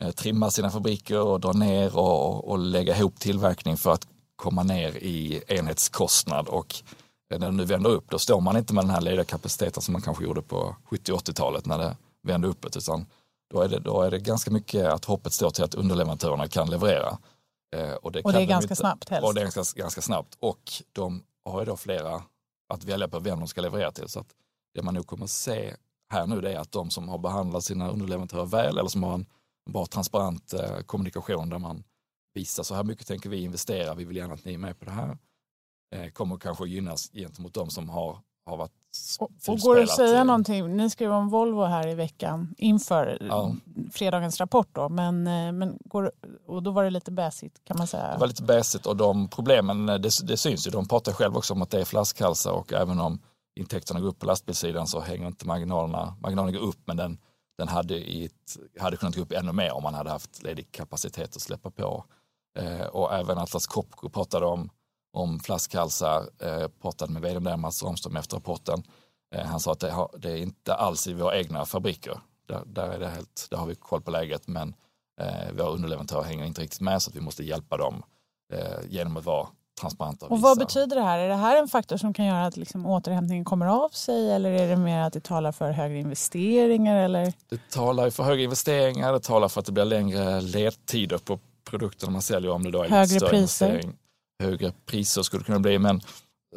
eh, 0.00 0.10
trimma 0.10 0.50
sina 0.50 0.70
fabriker 0.70 1.20
och 1.20 1.40
dra 1.40 1.52
ner 1.52 1.96
och, 1.98 2.48
och 2.48 2.58
lägga 2.58 2.96
ihop 2.96 3.20
tillverkning 3.20 3.76
för 3.76 3.92
att 3.92 4.06
komma 4.36 4.62
ner 4.62 4.96
i 4.96 5.42
enhetskostnad 5.48 6.48
och 6.48 6.74
när 7.38 7.46
det 7.50 7.56
nu 7.56 7.64
vänder 7.64 7.90
upp 7.90 8.10
då 8.10 8.18
står 8.18 8.40
man 8.40 8.56
inte 8.56 8.74
med 8.74 8.84
den 8.84 8.90
här 8.90 9.00
lediga 9.00 9.24
kapaciteten 9.24 9.82
som 9.82 9.92
man 9.92 10.02
kanske 10.02 10.24
gjorde 10.24 10.42
på 10.42 10.76
70 10.84 11.12
80-talet 11.12 11.66
när 11.66 11.78
det 11.78 11.96
vände 12.22 12.48
uppåt 12.48 12.76
utan 12.76 13.06
då 13.54 13.60
är, 13.60 13.68
det, 13.68 13.78
då 13.78 14.02
är 14.02 14.10
det 14.10 14.18
ganska 14.18 14.50
mycket 14.50 14.86
att 14.86 15.04
hoppet 15.04 15.32
står 15.32 15.50
till 15.50 15.64
att 15.64 15.74
underleverantörerna 15.74 16.48
kan 16.48 16.70
leverera. 16.70 17.18
Eh, 17.76 17.92
Och 17.94 18.12
det, 18.12 18.22
Och 18.22 18.32
det 18.32 18.40
är 18.42 18.46
ganska 18.46 18.64
inte- 18.64 18.76
snabbt 18.76 19.08
helst. 19.08 19.26
och 19.28 19.34
det 19.34 19.40
är 19.40 19.50
ganska, 19.54 19.80
ganska 19.80 20.00
snabbt. 20.02 20.36
Och 20.40 20.72
de 20.92 21.22
har 21.44 21.60
ju 21.60 21.64
då 21.66 21.76
flera 21.76 22.22
att 22.74 22.84
välja 22.84 23.08
på 23.08 23.18
vem 23.18 23.38
de 23.38 23.48
ska 23.48 23.60
leverera 23.60 23.90
till. 23.92 24.08
Så 24.08 24.20
att 24.20 24.28
det 24.74 24.82
man 24.82 24.94
nog 24.94 25.06
kommer 25.06 25.26
se 25.26 25.76
här 26.12 26.26
nu 26.26 26.40
det 26.40 26.52
är 26.52 26.58
att 26.58 26.72
de 26.72 26.90
som 26.90 27.08
har 27.08 27.18
behandlat 27.18 27.64
sina 27.64 27.90
underleverantörer 27.90 28.44
väl 28.46 28.78
eller 28.78 28.88
som 28.88 29.02
har 29.02 29.14
en 29.14 29.26
bra 29.70 29.86
transparent 29.86 30.52
eh, 30.52 30.78
kommunikation 30.86 31.48
där 31.48 31.58
man 31.58 31.84
visar 32.34 32.62
så 32.62 32.74
här 32.74 32.84
mycket 32.84 33.06
tänker 33.06 33.30
vi 33.30 33.42
investera, 33.42 33.94
vi 33.94 34.04
vill 34.04 34.16
gärna 34.16 34.34
att 34.34 34.44
ni 34.44 34.54
är 34.54 34.58
med 34.58 34.78
på 34.78 34.84
det 34.84 34.90
här. 34.90 35.18
Eh, 35.94 36.10
kommer 36.10 36.36
kanske 36.36 36.68
gynnas 36.68 37.10
gentemot 37.12 37.54
de 37.54 37.70
som 37.70 37.88
har, 37.88 38.18
har 38.46 38.56
varit 38.56 38.72
Och, 39.18 39.30
och 39.48 39.58
går 39.58 39.76
det 39.76 39.82
att 39.82 39.96
säga 39.96 40.24
någonting? 40.24 40.76
Ni 40.76 40.90
skrev 40.90 41.12
om 41.12 41.28
Volvo 41.28 41.64
här 41.64 41.88
i 41.88 41.94
veckan 41.94 42.54
inför 42.58 43.18
Ja. 43.28 43.54
fredagens 43.92 44.40
rapport. 44.40 44.68
Då, 44.72 44.88
men, 44.88 45.26
eh, 45.26 45.52
men 45.52 45.78
går, 45.84 46.12
och 46.46 46.62
då 46.62 46.70
var 46.70 46.84
det 46.84 46.90
lite 46.90 47.10
bäsigt 47.10 47.64
kan 47.64 47.78
man 47.78 47.86
säga. 47.86 48.12
Det 48.12 48.18
var 48.18 48.26
lite 48.26 48.42
bäsigt 48.42 48.86
och 48.86 48.96
de 48.96 49.28
problemen, 49.28 49.88
eh, 49.88 49.94
det, 49.94 50.10
det 50.26 50.36
syns 50.36 50.66
ju. 50.66 50.70
De 50.70 50.88
pratar 50.88 51.12
själv 51.12 51.36
också 51.36 51.54
om 51.54 51.62
att 51.62 51.70
det 51.70 51.80
är 51.80 51.84
flaskhalsar 51.84 52.52
och 52.52 52.72
även 52.72 53.00
om 53.00 53.18
intäkterna 53.56 54.00
går 54.00 54.08
upp 54.08 54.18
på 54.18 54.26
lastbilssidan 54.26 54.86
så 54.86 55.00
hänger 55.00 55.26
inte 55.26 55.46
marginalerna, 55.46 56.16
marginalerna 56.20 56.58
går 56.58 56.66
upp 56.66 56.80
men 56.84 56.96
den, 56.96 57.18
den 57.58 57.68
hade, 57.68 57.94
i 57.94 58.24
ett, 58.24 58.80
hade 58.80 58.96
kunnat 58.96 59.16
gå 59.16 59.22
upp 59.22 59.32
ännu 59.32 59.52
mer 59.52 59.72
om 59.72 59.82
man 59.82 59.94
hade 59.94 60.10
haft 60.10 60.42
ledig 60.42 60.72
kapacitet 60.72 61.36
att 61.36 61.42
släppa 61.42 61.70
på. 61.70 62.04
Eh, 62.58 62.86
och 62.86 63.14
även 63.14 63.38
Atlas 63.38 63.66
Copco 63.66 64.08
pratade 64.08 64.46
om, 64.46 64.70
om 65.14 65.40
flaskhalsar, 65.40 66.28
eh, 66.42 66.68
pratade 66.82 67.12
med 67.12 67.22
vd 67.22 67.38
där 67.40 67.56
Mats 67.56 67.82
Ramström 67.82 68.16
efter 68.16 68.36
rapporten. 68.36 68.82
Eh, 69.34 69.46
han 69.46 69.60
sa 69.60 69.72
att 69.72 69.80
det, 69.80 69.90
har, 69.90 70.10
det 70.18 70.30
är 70.30 70.36
inte 70.36 70.74
alls 70.74 71.06
i 71.06 71.14
våra 71.14 71.38
egna 71.38 71.64
fabriker. 71.64 72.20
Där, 72.48 72.62
där, 72.66 72.88
är 72.88 72.98
det 72.98 73.08
helt, 73.08 73.46
där 73.50 73.56
har 73.56 73.66
vi 73.66 73.74
koll 73.74 74.02
på 74.02 74.10
läget 74.10 74.48
men 74.48 74.74
eh, 75.20 75.52
våra 75.56 75.68
underleverantörer 75.68 76.22
hänger 76.22 76.44
inte 76.44 76.60
riktigt 76.62 76.80
med 76.80 77.02
så 77.02 77.10
att 77.10 77.16
vi 77.16 77.20
måste 77.20 77.44
hjälpa 77.44 77.76
dem 77.76 78.02
eh, 78.52 78.58
genom 78.88 79.16
att 79.16 79.24
vara 79.24 79.46
transparenta. 79.80 80.26
och 80.26 80.40
vad 80.40 80.58
visa. 80.58 80.66
betyder 80.66 80.96
det 80.96 81.02
här? 81.02 81.18
Är 81.18 81.28
det 81.28 81.34
här 81.34 81.56
en 81.56 81.68
faktor 81.68 81.96
som 81.96 82.14
kan 82.14 82.26
göra 82.26 82.46
att 82.46 82.56
liksom 82.56 82.86
återhämtningen 82.86 83.44
kommer 83.44 83.66
av 83.66 83.88
sig 83.88 84.32
eller 84.32 84.50
är 84.50 84.68
det 84.68 84.76
mer 84.76 85.00
att 85.00 85.12
det 85.12 85.24
talar 85.24 85.52
för 85.52 85.70
högre 85.70 85.98
investeringar? 85.98 86.96
Eller? 86.96 87.32
Det 87.48 87.70
talar 87.70 88.10
för 88.10 88.22
högre 88.22 88.42
investeringar, 88.42 89.12
det 89.12 89.20
talar 89.20 89.48
för 89.48 89.60
att 89.60 89.66
det 89.66 89.72
blir 89.72 89.84
längre 89.84 90.40
ledtider 90.40 91.18
på 91.18 91.38
produkterna 91.64 92.12
man 92.12 92.22
säljer 92.22 92.50
om 92.50 92.62
det 92.62 92.70
då 92.70 92.78
är 92.78 92.84
lite 92.84 92.94
Högre 92.96 93.08
större 93.08 93.30
priser. 93.30 93.68
investering. 93.68 93.96
Högre 94.42 94.72
priser 94.86 95.22
skulle 95.22 95.44
kunna 95.44 95.60
bli 95.60 95.78
men 95.78 96.00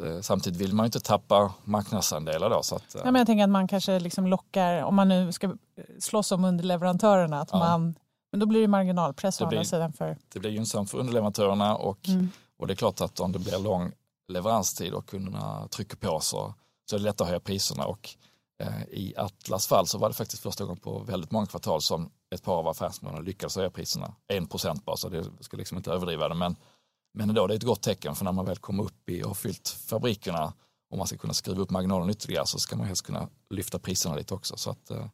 eh, 0.04 0.20
samtidigt 0.20 0.60
vill 0.60 0.74
man 0.74 0.84
ju 0.84 0.86
inte 0.86 1.00
tappa 1.00 1.52
marknadsandelar 1.64 2.50
då. 2.50 2.62
Så 2.62 2.76
att, 2.76 2.94
eh, 2.94 3.00
Ja, 3.04 3.10
men 3.10 3.14
jag 3.20 3.26
tänker 3.26 3.44
att 3.44 3.50
man 3.50 3.68
kanske 3.68 3.98
liksom 4.00 4.26
lockar, 4.26 4.82
om 4.82 4.94
man 4.94 5.08
nu 5.08 5.32
ska 5.32 5.54
slåss 5.98 6.32
om 6.32 6.44
underleverantörerna, 6.44 7.40
att 7.40 7.48
Ja. 7.52 7.58
man, 7.58 7.94
men 8.32 8.40
då 8.40 8.46
blir 8.46 8.60
det 8.60 8.68
marginalpress 8.68 9.40
å 9.40 9.44
Det 9.44 9.46
andra 9.46 9.58
blir- 9.58 9.68
sidan 9.68 9.92
för... 9.92 10.16
det 10.32 10.40
blir 10.40 10.50
gynnsamt 10.50 10.90
för 10.90 10.98
underleverantörerna 10.98 11.76
och, 11.76 12.08
Mm. 12.08 12.28
och 12.58 12.66
det 12.66 12.72
är 12.72 12.76
klart 12.76 13.00
att 13.00 13.20
om 13.20 13.32
det 13.32 13.38
blir 13.38 13.58
lång 13.58 13.92
leveranstid 14.28 14.92
och 14.92 15.06
kunderna 15.08 15.68
trycker 15.70 15.96
på 15.96 16.20
så, 16.20 16.54
så 16.90 16.96
är 16.96 17.00
det 17.00 17.04
lätt 17.04 17.20
att 17.20 17.26
höja 17.26 17.40
priserna 17.40 17.84
och 17.86 18.08
eh, 18.62 18.82
i 18.90 19.14
Atlas 19.16 19.66
fall 19.66 19.86
så 19.86 19.98
var 19.98 20.08
det 20.08 20.14
faktiskt 20.14 20.42
första 20.42 20.64
gången 20.64 20.80
på 20.80 20.98
väldigt 20.98 21.30
många 21.30 21.46
kvartal 21.46 21.82
som 21.82 22.10
ett 22.34 22.42
par 22.42 22.54
av 22.56 22.68
affärsområdena 22.68 23.22
lyckades 23.24 23.56
höja 23.56 23.70
priserna. 23.70 24.14
En 24.28 24.46
procent 24.46 24.84
bara, 24.84 24.96
så 24.96 25.08
det 25.08 25.24
ska 25.40 25.56
liksom 25.56 25.76
inte 25.76 25.90
överdriva 25.92 26.28
det. 26.28 26.34
Men, 26.34 26.56
men 27.14 27.28
ändå, 27.28 27.46
det 27.46 27.54
är 27.54 27.56
ett 27.56 27.62
gott 27.62 27.82
tecken 27.82 28.14
för 28.14 28.24
när 28.24 28.32
man 28.32 28.44
väl 28.44 28.56
kommer 28.56 28.84
upp 28.84 29.10
i 29.10 29.22
och 29.22 29.28
har 29.28 29.34
fyllt 29.34 29.68
fabrikerna 29.68 30.52
och 30.90 30.98
man 30.98 31.06
ska 31.06 31.16
kunna 31.16 31.34
skruva 31.34 31.62
upp 31.62 31.70
marginalen 31.70 32.10
ytterligare 32.10 32.46
så 32.46 32.58
ska 32.58 32.76
man 32.76 32.86
helst 32.86 33.06
kunna 33.06 33.28
lyfta 33.50 33.78
priserna 33.78 34.14
lite 34.14 34.34
också. 34.34 34.56
Så 34.56 34.70
att, 34.70 34.90
eh, 34.90 35.06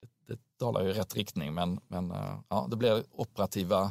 det, 0.00 0.34
det 0.34 0.58
talar 0.58 0.86
i 0.88 0.92
rätt 0.92 1.16
riktning 1.16 1.54
men, 1.54 1.80
men 1.88 2.10
eh, 2.10 2.38
ja, 2.48 2.66
det 2.70 2.76
blir 2.76 3.04
operativa 3.10 3.90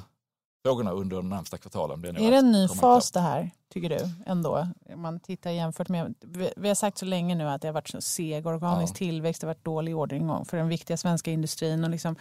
frågorna 0.65 0.91
under 0.91 1.15
de 1.15 1.29
närmsta 1.29 1.57
kvartalen. 1.57 2.01
Blir 2.01 2.21
är 2.21 2.31
det 2.31 2.37
en 2.37 2.51
ny 2.51 2.67
fas 2.67 3.11
det 3.11 3.19
här, 3.19 3.51
tycker 3.73 3.89
du? 3.89 4.09
ändå? 4.25 4.67
Man 4.95 5.19
tittar 5.19 5.51
jämfört 5.51 5.89
med, 5.89 6.15
vi 6.57 6.67
har 6.67 6.75
sagt 6.75 6.97
så 6.97 7.05
länge 7.05 7.35
nu 7.35 7.49
att 7.49 7.61
det 7.61 7.67
har 7.67 7.73
varit 7.73 7.87
så 7.87 8.01
seg 8.01 8.47
organisk 8.47 8.93
ja. 8.93 8.97
tillväxt, 8.97 9.41
det 9.41 9.47
har 9.47 9.53
varit 9.53 9.65
dålig 9.65 9.97
orderingång 9.97 10.45
för 10.45 10.57
den 10.57 10.67
viktiga 10.67 10.97
svenska 10.97 11.31
industrin. 11.31 11.83
Och 11.83 11.89
liksom, 11.89 12.15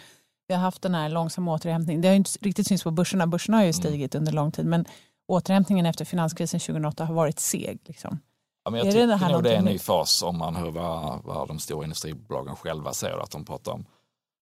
vi 0.48 0.54
har 0.54 0.60
haft 0.60 0.82
den 0.82 0.94
här 0.94 1.08
långsamma 1.08 1.54
återhämtningen. 1.54 2.02
Det 2.02 2.08
har 2.08 2.14
inte 2.14 2.30
riktigt 2.40 2.66
synts 2.66 2.84
på 2.84 2.90
börserna, 2.90 3.26
börserna 3.26 3.56
har 3.56 3.64
ju 3.64 3.70
mm. 3.70 3.72
stigit 3.72 4.14
mm. 4.14 4.22
under 4.22 4.32
lång 4.32 4.52
tid 4.52 4.66
men 4.66 4.84
återhämtningen 5.26 5.86
efter 5.86 6.04
finanskrisen 6.04 6.60
2008 6.60 7.04
har 7.04 7.14
varit 7.14 7.38
seg. 7.38 7.80
Liksom. 7.84 8.20
Ja, 8.64 8.70
men 8.70 8.78
jag 8.78 8.86
är 8.86 8.92
tycker 8.92 9.06
det 9.06 9.32
nog 9.32 9.42
det 9.42 9.54
är 9.54 9.58
en 9.58 9.64
ny 9.64 9.78
fas 9.78 10.22
om 10.22 10.38
man 10.38 10.56
hör 10.56 10.70
vad, 10.70 11.22
vad 11.24 11.48
de 11.48 11.58
stora 11.58 11.84
industribolagen 11.84 12.56
själva 12.56 12.92
säger, 12.92 13.18
att 13.18 13.30
de 13.30 13.44
pratar 13.44 13.72
om 13.72 13.86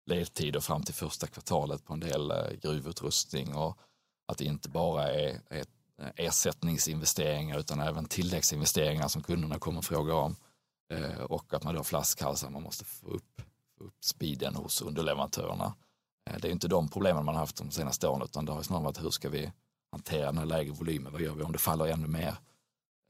ledtider 0.05 0.59
fram 0.59 0.83
till 0.83 0.93
första 0.93 1.27
kvartalet 1.27 1.85
på 1.85 1.93
en 1.93 1.99
del 1.99 2.31
eh, 2.31 2.37
gruvutrustning 2.61 3.55
och 3.55 3.77
att 4.27 4.37
det 4.37 4.45
inte 4.45 4.69
bara 4.69 5.13
är, 5.13 5.39
är 5.49 5.65
ersättningsinvesteringar 6.15 7.59
utan 7.59 7.79
även 7.79 8.05
tilläggsinvesteringar 8.05 9.07
som 9.07 9.23
kunderna 9.23 9.59
kommer 9.59 9.81
fråga 9.81 10.15
om. 10.15 10.35
Eh, 10.93 11.23
och 11.23 11.53
att 11.53 11.63
man 11.63 11.75
då 11.75 11.83
flaskhalsar, 11.83 12.49
man 12.49 12.63
måste 12.63 12.85
få 12.85 13.07
upp, 13.07 13.41
få 13.77 13.83
upp 13.83 14.05
speeden 14.05 14.55
hos 14.55 14.81
underleverantörerna. 14.81 15.73
Eh, 16.29 16.37
det 16.41 16.47
är 16.47 16.51
inte 16.51 16.67
de 16.67 16.89
problemen 16.89 17.25
man 17.25 17.35
har 17.35 17.41
haft 17.41 17.57
de 17.57 17.71
senaste 17.71 18.07
åren 18.07 18.21
utan 18.21 18.45
det 18.45 18.51
har 18.51 18.61
snarare 18.61 18.83
varit 18.83 19.03
hur 19.03 19.09
ska 19.09 19.29
vi 19.29 19.51
hantera 19.93 20.25
den 20.25 20.38
här 20.38 20.45
lägre 20.45 20.71
volymen, 20.71 21.12
vad 21.12 21.21
gör 21.21 21.35
vi 21.35 21.43
om 21.43 21.51
det 21.51 21.59
faller 21.59 21.85
ännu 21.85 22.07
mer? 22.07 22.35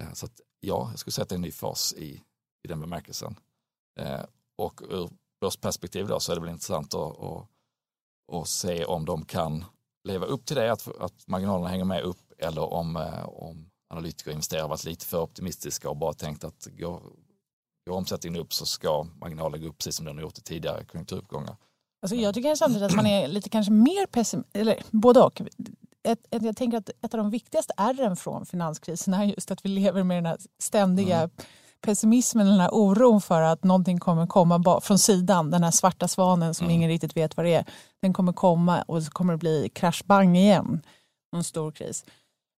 Eh, 0.01 0.13
så 0.13 0.25
att, 0.25 0.41
ja, 0.59 0.87
jag 0.89 0.99
skulle 0.99 1.11
säga 1.11 1.23
att 1.23 1.29
det 1.29 1.35
är 1.35 1.37
en 1.37 1.41
ny 1.41 1.51
fas 1.51 1.93
i, 1.93 2.23
i 2.63 2.67
den 2.67 2.79
bemärkelsen. 2.79 3.35
Och 4.57 4.81
ur 4.89 5.09
börsperspektiv 5.41 6.07
då 6.07 6.19
så 6.19 6.31
är 6.31 6.35
det 6.35 6.41
väl 6.41 6.49
intressant 6.49 6.93
att, 6.93 7.19
att, 7.19 7.47
att 8.31 8.47
se 8.47 8.85
om 8.85 9.05
de 9.05 9.25
kan 9.25 9.65
leva 10.03 10.25
upp 10.25 10.45
till 10.45 10.55
det, 10.55 10.71
att, 10.71 10.87
att 10.99 11.27
marginalerna 11.27 11.69
hänger 11.69 11.85
med 11.85 12.01
upp 12.01 12.33
eller 12.37 12.73
om, 12.73 12.95
eh, 12.95 13.25
om 13.25 13.69
analytiker 13.89 14.31
och 14.31 14.33
investerare 14.33 14.67
varit 14.67 14.85
lite 14.85 15.05
för 15.05 15.21
optimistiska 15.21 15.89
och 15.89 15.97
bara 15.97 16.13
tänkt 16.13 16.43
att 16.43 16.67
går, 16.71 17.01
går 17.87 17.95
omsättningen 17.95 18.41
upp 18.41 18.53
så 18.53 18.65
ska 18.65 19.03
marginalen 19.03 19.61
gå 19.61 19.67
upp 19.67 19.77
precis 19.77 19.95
som 19.95 20.05
den 20.05 20.15
har 20.15 20.21
gjort 20.21 20.37
i 20.37 20.41
tidigare 20.41 20.85
konjunkturuppgångar. 20.85 21.55
Alltså 22.01 22.15
jag 22.15 22.35
tycker 22.35 22.55
samtidigt 22.55 22.89
att 22.89 22.95
man 22.95 23.07
är 23.07 23.27
lite 23.27 23.49
kanske 23.49 23.71
mer 23.71 24.05
pessimistisk, 24.05 24.55
eller 24.59 24.83
både 24.91 25.19
och. 25.19 25.41
Ett, 26.03 26.19
ett, 26.31 26.43
jag 26.43 26.57
tänker 26.57 26.77
att 26.77 26.89
ett 26.89 27.13
av 27.13 27.17
de 27.17 27.29
viktigaste 27.29 27.73
ärren 27.77 28.15
från 28.15 28.45
finanskrisen 28.45 29.13
är 29.13 29.23
just 29.23 29.51
att 29.51 29.65
vi 29.65 29.69
lever 29.69 30.03
med 30.03 30.17
den 30.17 30.25
här 30.25 30.37
ständiga 30.59 31.17
mm 31.17 31.29
pessimismen, 31.83 32.47
den 32.47 32.59
här 32.59 32.69
oron 32.73 33.21
för 33.21 33.41
att 33.41 33.63
någonting 33.63 33.99
kommer 33.99 34.27
komma 34.27 34.81
från 34.81 34.99
sidan, 34.99 35.51
den 35.51 35.63
här 35.63 35.71
svarta 35.71 36.07
svanen 36.07 36.53
som 36.53 36.65
mm. 36.65 36.75
ingen 36.75 36.89
riktigt 36.89 37.17
vet 37.17 37.37
vad 37.37 37.45
det 37.45 37.53
är, 37.53 37.65
den 38.01 38.13
kommer 38.13 38.33
komma 38.33 38.81
och 38.81 39.03
så 39.03 39.11
kommer 39.11 39.33
det 39.33 39.37
bli 39.37 39.69
kraschbang 39.73 40.37
igen, 40.37 40.81
någon 41.31 41.43
stor 41.43 41.71
kris. 41.71 42.05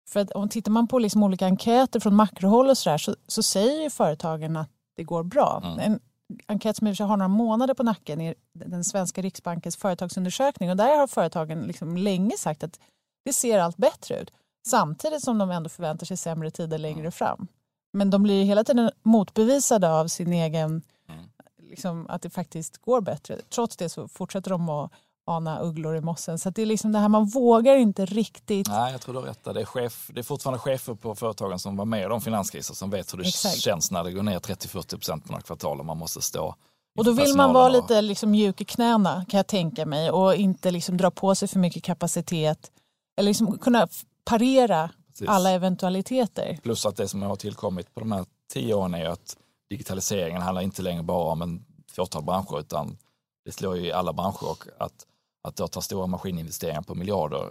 För 0.10 0.20
att 0.20 0.32
om 0.32 0.50
tittar 0.50 0.72
man 0.72 0.88
på 0.88 1.00
liksom 1.00 1.24
olika 1.24 1.46
enkäter 1.46 2.00
från 2.00 2.16
makrohåll 2.16 2.70
och 2.70 2.78
så, 2.78 2.90
där, 2.90 2.98
så, 2.98 3.16
så 3.28 3.44
säger 3.44 3.84
ju 3.84 3.90
företagen 3.90 4.58
att 4.58 4.70
det 4.98 5.04
går 5.04 5.24
bra. 5.24 5.62
Mm. 5.66 5.80
En 5.80 6.00
enkät 6.48 6.78
som 6.78 6.88
i 6.88 6.96
har 7.02 7.18
några 7.18 7.28
månader 7.28 7.74
på 7.74 7.84
nacken 7.84 8.22
är 8.22 8.36
den 8.54 8.84
svenska 8.84 9.22
Riksbankens 9.22 9.78
företagsundersökning 9.78 10.70
och 10.70 10.78
där 10.78 11.00
har 11.00 11.08
företagen 11.08 11.62
liksom 11.62 11.98
länge 11.98 12.38
sagt 12.38 12.64
att 12.64 12.80
det 13.25 13.34
ser 13.34 13.60
allt 13.60 13.77
bättre 13.77 14.22
ut 14.22 14.32
samtidigt 14.67 15.24
som 15.24 15.38
de 15.38 15.51
ändå 15.51 15.70
förväntar 15.70 16.05
sig 16.05 16.17
sämre 16.17 16.51
tider 16.51 16.77
längre 16.77 17.12
fram. 17.12 17.48
Men 17.94 18.10
de 18.10 18.24
blir 18.24 18.44
hela 18.44 18.63
tiden 18.63 18.91
motbevisade 19.03 19.91
av 19.91 20.08
sin 20.08 20.34
egen, 20.34 20.82
mm. 21.10 21.25
liksom, 21.70 22.08
att 22.10 22.22
det 22.22 22.29
faktiskt 22.29 22.77
går 22.77 23.01
bättre. 23.01 23.38
Trots 23.50 23.77
det 23.77 23.89
så 23.89 24.08
fortsätter 24.08 24.50
de 24.50 24.70
att 24.70 24.91
ana 25.27 25.60
ugglor 25.60 25.96
i 25.96 26.01
mossen. 26.01 26.39
Så 26.39 26.50
det 26.50 26.62
är 26.62 26.65
liksom 26.65 26.91
det 26.91 27.00
här, 27.00 27.10
man 27.10 27.25
vågar 27.25 27.75
inte 27.75 28.05
riktigt. 28.05 28.67
Nej, 28.67 28.91
jag 28.91 29.01
tror 29.01 29.13
du 29.13 29.20
har 29.20 29.27
rätt. 29.27 29.44
Det 29.44 29.62
är, 29.62 29.65
chef, 29.65 30.10
det 30.13 30.20
är 30.20 30.24
fortfarande 30.24 30.60
chefer 30.60 30.94
på 30.94 31.15
företagen 31.15 31.60
som 31.60 31.77
var 31.77 31.86
med 31.86 32.12
om 32.12 32.22
finanskriser 32.22 32.74
som 32.74 32.89
vet 32.89 33.13
hur 33.13 33.17
det 33.17 33.27
Exakt. 33.27 33.58
känns 33.58 33.91
när 33.91 34.03
det 34.03 34.12
går 34.12 34.24
ner 34.24 34.39
30-40 34.39 34.89
procent 34.89 35.25
på 35.25 35.32
några 35.32 35.41
kvartal 35.41 35.79
och 35.79 35.86
man 35.86 35.98
måste 35.98 36.22
stå 36.22 36.55
och 36.98 37.05
då 37.05 37.12
vill 37.12 37.36
man 37.36 37.53
vara 37.53 37.70
lite 37.70 38.01
liksom 38.01 38.32
mjuk 38.32 38.62
i 38.62 38.65
knäna 38.65 39.25
kan 39.29 39.38
jag 39.38 39.48
tänka 39.48 39.86
mig 39.86 40.12
och 40.12 40.36
inte 40.36 40.72
liksom 40.72 40.98
dra 40.98 41.12
på 41.12 41.36
sig 41.36 41.48
för 41.48 41.60
mycket 41.60 41.84
kapacitet. 41.84 42.72
Eller 43.15 43.29
liksom 43.29 43.57
kunna 43.57 43.88
parera 44.24 44.91
Precis. 45.07 45.27
alla 45.27 45.51
eventualiteter. 45.51 46.60
Plus 46.63 46.86
att 46.86 46.95
det 46.95 47.07
som 47.07 47.22
har 47.22 47.36
tillkommit 47.36 47.93
på 47.93 48.00
de 48.00 48.12
här 48.12 48.25
tio 48.53 48.74
åren 48.74 48.93
är 48.93 49.05
att 49.05 49.38
digitaliseringen 49.69 50.41
handlar 50.41 50.62
inte 50.62 50.81
längre 50.81 51.03
bara 51.03 51.31
om 51.31 51.41
en 51.41 51.65
fåtal 51.88 52.24
branscher 52.24 52.60
utan 52.60 52.98
det 53.45 53.51
slår 53.51 53.77
ju 53.77 53.86
i 53.86 53.91
alla 53.91 54.13
branscher 54.13 54.50
och 54.50 54.67
att, 54.77 55.07
att 55.41 55.55
då 55.55 55.67
ta 55.67 55.81
stora 55.81 56.07
maskininvesteringar 56.07 56.81
på 56.81 56.95
miljarder 56.95 57.50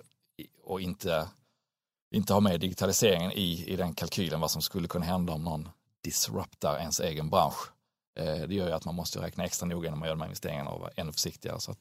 och 0.65 0.81
inte, 0.81 1.29
inte 2.15 2.33
ha 2.33 2.41
med 2.41 2.61
digitaliseringen 2.61 3.33
i, 3.33 3.65
i 3.67 3.77
den 3.77 3.95
kalkylen 3.95 4.41
vad 4.41 4.51
som 4.51 4.63
skulle 4.63 4.89
kunna 4.89 5.05
hända 5.05 5.33
om 5.33 5.45
någon 5.45 5.69
disruptar 6.03 6.79
ens 6.79 7.01
egen 7.01 7.31
bransch. 7.31 7.73
Eh, 8.19 8.49
det 8.49 8.55
gör 8.55 8.67
ju 8.67 8.73
att 8.73 8.85
man 8.85 8.95
måste 8.95 9.23
räkna 9.23 9.45
extra 9.45 9.67
noga 9.67 9.91
när 9.91 9.97
man 9.97 10.09
gör 10.09 10.15
de 10.15 10.21
här 10.21 10.29
investeringarna 10.29 10.71
och 10.71 10.81
vara 10.81 10.91
ännu 10.97 11.13
försiktigare. 11.13 11.61
Så 11.61 11.71
att, 11.71 11.79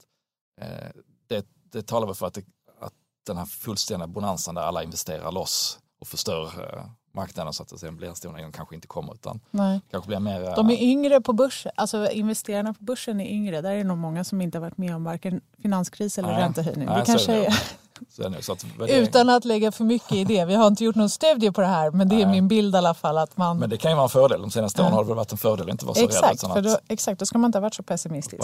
eh, 0.61 1.01
det, 1.27 1.47
det 1.71 1.87
talar 1.87 2.07
väl 2.07 2.15
för 2.15 2.27
att 2.27 2.33
det, 2.33 2.45
den 3.25 3.37
här 3.37 3.45
fullständiga 3.45 4.07
bonansen 4.07 4.55
där 4.55 4.61
alla 4.61 4.83
investerar 4.83 5.31
loss 5.31 5.79
och 6.01 6.07
förstör 6.07 6.45
eh, 6.45 6.83
marknaden 7.13 7.53
så 7.53 7.63
att 7.63 7.69
det 7.69 7.77
sen 7.77 7.97
blir 7.97 8.07
en 8.07 8.15
stor 8.15 8.31
nedgång 8.33 8.51
kanske 8.51 8.75
inte 8.75 8.87
kommer 8.87 9.13
utan 9.13 9.39
Nej. 9.51 9.81
kanske 9.91 10.07
blir 10.07 10.19
mer... 10.19 10.55
De 10.55 10.69
är 10.69 10.81
yngre 10.81 11.21
på 11.21 11.33
börsen, 11.33 11.71
alltså 11.75 12.11
investerarna 12.11 12.73
på 12.73 12.83
börsen 12.83 13.21
är 13.21 13.29
yngre. 13.29 13.61
Där 13.61 13.71
är 13.71 13.77
det 13.77 13.83
nog 13.83 13.97
många 13.97 14.23
som 14.23 14.41
inte 14.41 14.57
har 14.57 14.61
varit 14.61 14.77
med 14.77 14.95
om 14.95 15.03
varken 15.03 15.41
finanskris 15.61 16.17
eller 16.17 16.29
Nej. 16.29 16.41
räntehöjning. 16.41 16.85
Nej, 16.85 16.99
det 16.99 17.05
kanske 17.05 17.33
är... 17.33 17.41
är 17.41 17.47
att, 18.51 18.65
Utan 18.89 19.29
att 19.29 19.45
lägga 19.45 19.71
för 19.71 19.83
mycket 19.83 20.11
i 20.11 20.23
det. 20.23 20.45
Vi 20.45 20.55
har 20.55 20.67
inte 20.67 20.83
gjort 20.83 20.95
någon 20.95 21.09
studie 21.09 21.51
på 21.51 21.61
det 21.61 21.67
här 21.67 21.91
men 21.91 22.09
det 22.09 22.21
är 22.21 22.27
min 22.27 22.47
bild 22.47 22.75
i 22.75 22.77
alla 22.77 22.93
fall. 22.93 23.17
Att 23.17 23.37
man... 23.37 23.59
Men 23.59 23.69
det 23.69 23.77
kan 23.77 23.91
ju 23.91 23.95
vara 23.95 24.03
en 24.03 24.09
fördel. 24.09 24.41
De 24.41 24.51
senaste 24.51 24.81
åren 24.81 24.93
har 24.93 25.05
det 25.05 25.13
varit 25.13 25.31
en 25.31 25.37
fördel 25.37 25.65
att 25.65 25.71
inte 25.71 25.85
vara 25.85 25.95
så 25.95 26.03
exakt, 26.03 26.43
rädd. 26.43 26.63
För 26.63 26.79
exakt, 26.87 27.19
då 27.19 27.25
ska 27.25 27.37
man 27.37 27.47
inte 27.47 27.57
ha 27.57 27.61
varit 27.61 27.73
så 27.73 27.83
pessimistisk. 27.83 28.43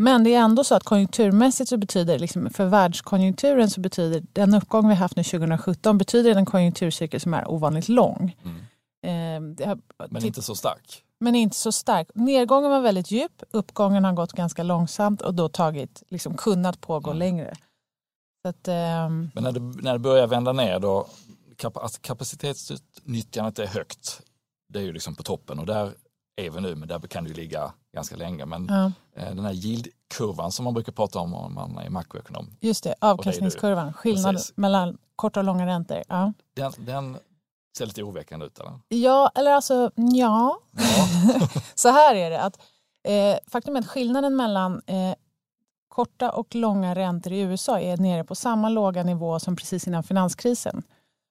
Men 0.00 0.24
det 0.24 0.34
är 0.34 0.40
ändå 0.40 0.64
så 0.64 0.74
att 0.74 0.82
konjunkturmässigt 0.82 1.68
så 1.68 1.76
betyder, 1.76 2.18
liksom 2.18 2.50
för 2.50 2.66
världskonjunkturen 2.66 3.70
så 3.70 3.80
betyder 3.80 4.22
den 4.32 4.54
uppgång 4.54 4.88
vi 4.88 4.94
haft 4.94 5.16
nu 5.16 5.24
2017 5.24 5.98
betyder 5.98 6.34
en 6.34 6.46
konjunkturcykel 6.46 7.20
som 7.20 7.34
är 7.34 7.50
ovanligt 7.50 7.88
lång. 7.88 8.36
Mm. 8.44 9.56
Eh, 9.58 9.66
har, 9.66 9.78
men 10.10 10.24
inte 10.24 10.42
så 10.42 10.54
stark. 10.54 11.04
Men 11.20 11.34
inte 11.34 11.56
så 11.56 11.72
stark. 11.72 12.08
Nedgången 12.14 12.70
var 12.70 12.80
väldigt 12.80 13.10
djup, 13.10 13.42
uppgången 13.50 14.04
har 14.04 14.12
gått 14.12 14.32
ganska 14.32 14.62
långsamt 14.62 15.20
och 15.20 15.34
då 15.34 15.48
tagit, 15.48 16.02
liksom 16.08 16.36
kunnat 16.36 16.80
pågå 16.80 17.10
mm. 17.10 17.18
längre. 17.18 17.54
Att, 18.48 18.68
eh, 18.68 18.74
men 19.08 19.30
när 19.34 19.52
det, 19.52 19.60
när 19.60 19.92
det 19.92 19.98
börjar 19.98 20.26
vända 20.26 20.52
ner 20.52 20.78
då, 20.78 21.08
alltså 21.74 22.00
kapacitetsutnyttjandet 22.00 23.58
är 23.58 23.66
högt. 23.66 24.20
Det 24.68 24.78
är 24.78 24.82
ju 24.82 24.92
liksom 24.92 25.14
på 25.14 25.22
toppen 25.22 25.58
och 25.58 25.66
där 25.66 25.92
är 26.38 26.50
vi 26.50 26.60
nu, 26.60 26.74
men 26.74 26.88
där 26.88 26.98
kan 26.98 27.24
det 27.24 27.28
ju 27.28 27.34
ligga 27.34 27.72
ganska 27.94 28.16
länge. 28.16 28.46
Men 28.46 28.66
ja. 28.70 28.92
Eh, 29.22 29.34
den 29.34 29.44
här 29.44 29.52
yieldkurvan 29.52 30.52
som 30.52 30.64
man 30.64 30.74
brukar 30.74 30.92
prata 30.92 31.18
om 31.18 31.34
om 31.34 31.54
man 31.54 31.78
är 31.78 31.90
makroekonom. 31.90 32.50
Just 32.60 32.84
det, 32.84 32.94
avkastningskurvan, 33.00 33.92
skillnad 33.92 34.34
Precis. 34.34 34.56
mellan 34.56 34.98
korta 35.16 35.40
och 35.40 35.44
långa 35.44 35.66
räntor. 35.66 36.02
Ja. 36.08 36.32
Den, 36.54 36.72
den 36.78 37.18
ser 37.78 37.86
lite 37.86 38.02
oroväckande 38.02 38.46
ut 38.46 38.58
eller? 38.58 38.72
Ja, 38.88 39.30
eller 39.34 39.52
alltså 39.52 39.90
ja. 39.94 40.58
ja. 40.72 41.48
Så 41.74 41.88
här 41.88 42.14
är 42.14 42.30
det 42.30 42.40
att 42.40 42.58
eh, 43.04 43.38
faktum 43.50 43.76
är 43.76 43.80
att 43.80 43.86
skillnaden 43.88 44.36
mellan 44.36 44.82
eh, 44.86 45.14
korta 45.88 46.30
och 46.30 46.54
långa 46.54 46.94
räntor 46.94 47.32
i 47.32 47.40
USA 47.40 47.80
är 47.80 47.96
nere 47.96 48.24
på 48.24 48.34
samma 48.34 48.68
låga 48.68 49.02
nivå 49.02 49.40
som 49.40 49.56
precis 49.56 49.86
innan 49.86 50.02
finanskrisen. 50.02 50.82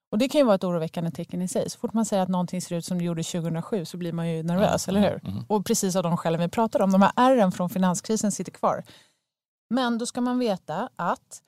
Och 0.09 0.17
Det 0.17 0.29
kan 0.29 0.39
ju 0.39 0.45
vara 0.45 0.55
ett 0.55 0.63
oroväckande 0.63 1.11
tecken 1.11 1.41
i 1.41 1.47
sig. 1.47 1.69
Så 1.69 1.79
fort 1.79 1.93
man 1.93 2.05
säger 2.05 2.23
att 2.23 2.29
någonting 2.29 2.61
ser 2.61 2.75
ut 2.75 2.85
som 2.85 2.97
det 2.97 3.03
gjorde 3.03 3.23
2007 3.23 3.85
så 3.85 3.97
blir 3.97 4.13
man 4.13 4.29
ju 4.29 4.43
nervös, 4.43 4.87
mm. 4.87 4.97
eller 4.97 5.09
hur? 5.09 5.29
Mm. 5.29 5.45
Och 5.47 5.65
precis 5.65 5.95
av 5.95 6.03
de 6.03 6.17
skälen 6.17 6.41
vi 6.41 6.47
pratar 6.47 6.81
om. 6.81 6.91
De 6.91 7.01
här 7.01 7.11
ärren 7.15 7.51
från 7.51 7.69
finanskrisen 7.69 8.31
sitter 8.31 8.51
kvar. 8.51 8.83
Men 9.69 9.97
då 9.97 10.05
ska 10.05 10.21
man 10.21 10.39
veta 10.39 10.89
att 10.95 11.41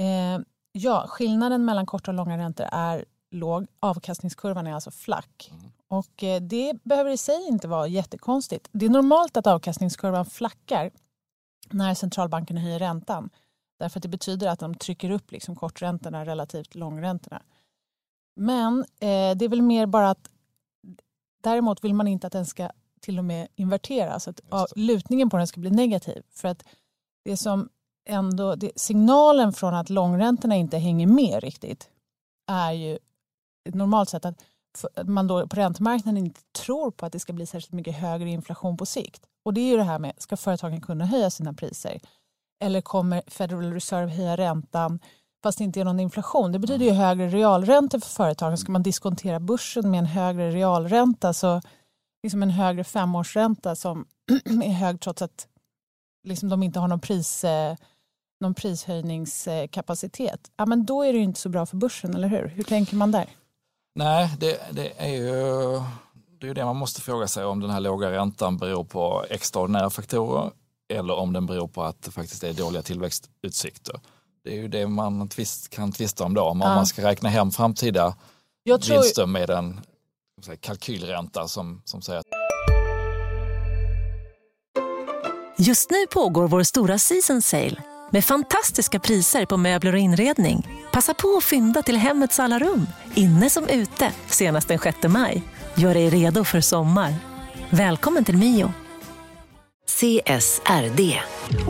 eh, 0.00 0.44
ja, 0.72 1.04
skillnaden 1.08 1.64
mellan 1.64 1.86
korta 1.86 2.10
och 2.10 2.14
långa 2.14 2.38
räntor 2.38 2.66
är 2.72 3.04
låg. 3.30 3.66
Avkastningskurvan 3.80 4.66
är 4.66 4.74
alltså 4.74 4.90
flack. 4.90 5.50
Mm. 5.52 5.72
Och 5.88 6.22
eh, 6.22 6.40
det 6.40 6.72
behöver 6.82 7.10
i 7.10 7.16
sig 7.16 7.46
inte 7.48 7.68
vara 7.68 7.86
jättekonstigt. 7.86 8.68
Det 8.72 8.86
är 8.86 8.90
normalt 8.90 9.36
att 9.36 9.46
avkastningskurvan 9.46 10.26
flackar 10.26 10.90
när 11.70 11.94
centralbankerna 11.94 12.60
höjer 12.60 12.78
räntan. 12.78 13.30
Därför 13.78 13.98
att 13.98 14.02
det 14.02 14.08
betyder 14.08 14.48
att 14.48 14.58
de 14.58 14.74
trycker 14.74 15.10
upp 15.10 15.32
liksom 15.32 15.56
korträntorna 15.56 16.24
relativt 16.24 16.74
långräntorna. 16.74 17.42
Men 18.36 18.78
eh, 18.80 19.36
det 19.36 19.44
är 19.44 19.48
väl 19.48 19.62
mer 19.62 19.86
bara 19.86 20.10
att 20.10 20.30
däremot 21.42 21.84
vill 21.84 21.94
man 21.94 22.08
inte 22.08 22.26
att 22.26 22.32
den 22.32 22.46
ska 22.46 22.70
till 23.00 23.18
och 23.18 23.24
med 23.24 23.48
inverteras, 23.56 24.28
att 24.28 24.40
lutningen 24.76 25.30
på 25.30 25.36
den 25.36 25.46
ska 25.46 25.60
bli 25.60 25.70
negativ. 25.70 26.22
För 26.30 26.48
att 26.48 26.64
det 27.24 27.36
som 27.36 27.68
ändå, 28.08 28.54
det, 28.54 28.70
signalen 28.76 29.52
från 29.52 29.74
att 29.74 29.90
långräntorna 29.90 30.56
inte 30.56 30.78
hänger 30.78 31.06
med 31.06 31.42
riktigt 31.42 31.90
är 32.46 32.72
ju 32.72 32.98
normalt 33.68 34.08
sett 34.08 34.24
att 34.24 34.44
man 35.04 35.26
då 35.26 35.48
på 35.48 35.56
räntemarknaden 35.56 36.26
inte 36.26 36.40
tror 36.64 36.90
på 36.90 37.06
att 37.06 37.12
det 37.12 37.20
ska 37.20 37.32
bli 37.32 37.46
särskilt 37.46 37.72
mycket 37.72 37.94
högre 37.94 38.30
inflation 38.30 38.76
på 38.76 38.86
sikt. 38.86 39.26
Och 39.44 39.54
det 39.54 39.60
är 39.60 39.70
ju 39.70 39.76
det 39.76 39.82
här 39.82 39.98
med, 39.98 40.12
ska 40.18 40.36
företagen 40.36 40.80
kunna 40.80 41.06
höja 41.06 41.30
sina 41.30 41.52
priser? 41.52 42.00
Eller 42.60 42.80
kommer 42.80 43.22
Federal 43.26 43.72
Reserve 43.72 44.12
höja 44.12 44.36
räntan 44.36 45.00
fast 45.44 45.58
det 45.58 45.64
inte 45.64 45.80
är 45.80 45.84
någon 45.84 46.00
inflation? 46.00 46.52
Det 46.52 46.58
betyder 46.58 46.86
ju 46.86 46.92
högre 46.92 47.28
realräntor 47.28 47.98
för 47.98 48.08
företagen. 48.08 48.58
Ska 48.58 48.72
man 48.72 48.82
diskontera 48.82 49.40
börsen 49.40 49.90
med 49.90 49.98
en 49.98 50.06
högre 50.06 50.50
realränta 50.50 51.32
så 51.32 51.60
liksom 52.22 52.42
en 52.42 52.50
högre 52.50 52.84
femårsränta 52.84 53.76
som 53.76 54.06
är 54.64 54.72
hög 54.72 55.00
trots 55.00 55.22
att 55.22 55.46
liksom 56.24 56.48
de 56.48 56.62
inte 56.62 56.80
har 56.80 56.88
någon, 56.88 57.00
pris, 57.00 57.44
eh, 57.44 57.76
någon 58.40 58.54
prishöjningskapacitet. 58.54 60.50
Ja, 60.56 60.66
men 60.66 60.84
då 60.84 61.02
är 61.02 61.12
det 61.12 61.18
ju 61.18 61.24
inte 61.24 61.40
så 61.40 61.48
bra 61.48 61.66
för 61.66 61.76
börsen, 61.76 62.14
eller 62.14 62.28
hur? 62.28 62.48
Hur 62.48 62.64
tänker 62.64 62.96
man 62.96 63.12
där? 63.12 63.26
Nej, 63.94 64.30
det, 64.38 64.60
det 64.70 64.92
är 64.96 65.08
ju 65.08 65.32
det, 66.40 66.48
är 66.48 66.54
det 66.54 66.64
man 66.64 66.76
måste 66.76 67.00
fråga 67.00 67.28
sig 67.28 67.44
om 67.44 67.60
den 67.60 67.70
här 67.70 67.80
låga 67.80 68.10
räntan 68.10 68.56
beror 68.56 68.84
på 68.84 69.24
extraordinära 69.30 69.90
faktorer 69.90 70.50
eller 70.88 71.14
om 71.14 71.32
den 71.32 71.46
beror 71.46 71.68
på 71.68 71.82
att 71.82 72.02
det 72.02 72.10
faktiskt 72.10 72.44
är 72.44 72.52
dåliga 72.52 72.82
tillväxtutsikter. 72.82 74.00
Det 74.44 74.50
är 74.50 74.56
ju 74.56 74.68
det 74.68 74.86
man 74.86 75.28
tvist, 75.28 75.70
kan 75.70 75.92
tvista 75.92 76.24
om 76.24 76.34
då, 76.34 76.42
om 76.42 76.60
ja. 76.60 76.74
man 76.74 76.86
ska 76.86 77.02
räkna 77.02 77.28
hem 77.28 77.50
framtida 77.50 78.16
jag 78.62 78.82
tror... 78.82 78.96
vinster 78.96 79.26
med 79.26 79.50
en 79.50 79.80
säga, 80.44 80.56
kalkylränta 80.56 81.48
som, 81.48 81.82
som 81.84 82.02
säger 82.02 82.20
att 82.20 82.26
Just 85.58 85.90
nu 85.90 86.06
pågår 86.06 86.48
vår 86.48 86.62
stora 86.62 86.98
season 86.98 87.42
sale 87.42 87.82
med 88.10 88.24
fantastiska 88.24 88.98
priser 88.98 89.46
på 89.46 89.56
möbler 89.56 89.92
och 89.92 89.98
inredning. 89.98 90.68
Passa 90.92 91.14
på 91.14 91.36
att 91.36 91.44
fynda 91.44 91.82
till 91.82 91.96
hemmets 91.96 92.38
alla 92.38 92.58
rum, 92.58 92.86
inne 93.14 93.50
som 93.50 93.68
ute, 93.68 94.12
senast 94.26 94.68
den 94.68 94.78
6 94.78 94.98
maj. 95.08 95.42
Gör 95.74 95.94
dig 95.94 96.10
redo 96.10 96.44
för 96.44 96.60
sommar. 96.60 97.14
Välkommen 97.70 98.24
till 98.24 98.36
Mio. 98.36 98.72
CSRD, 99.94 101.20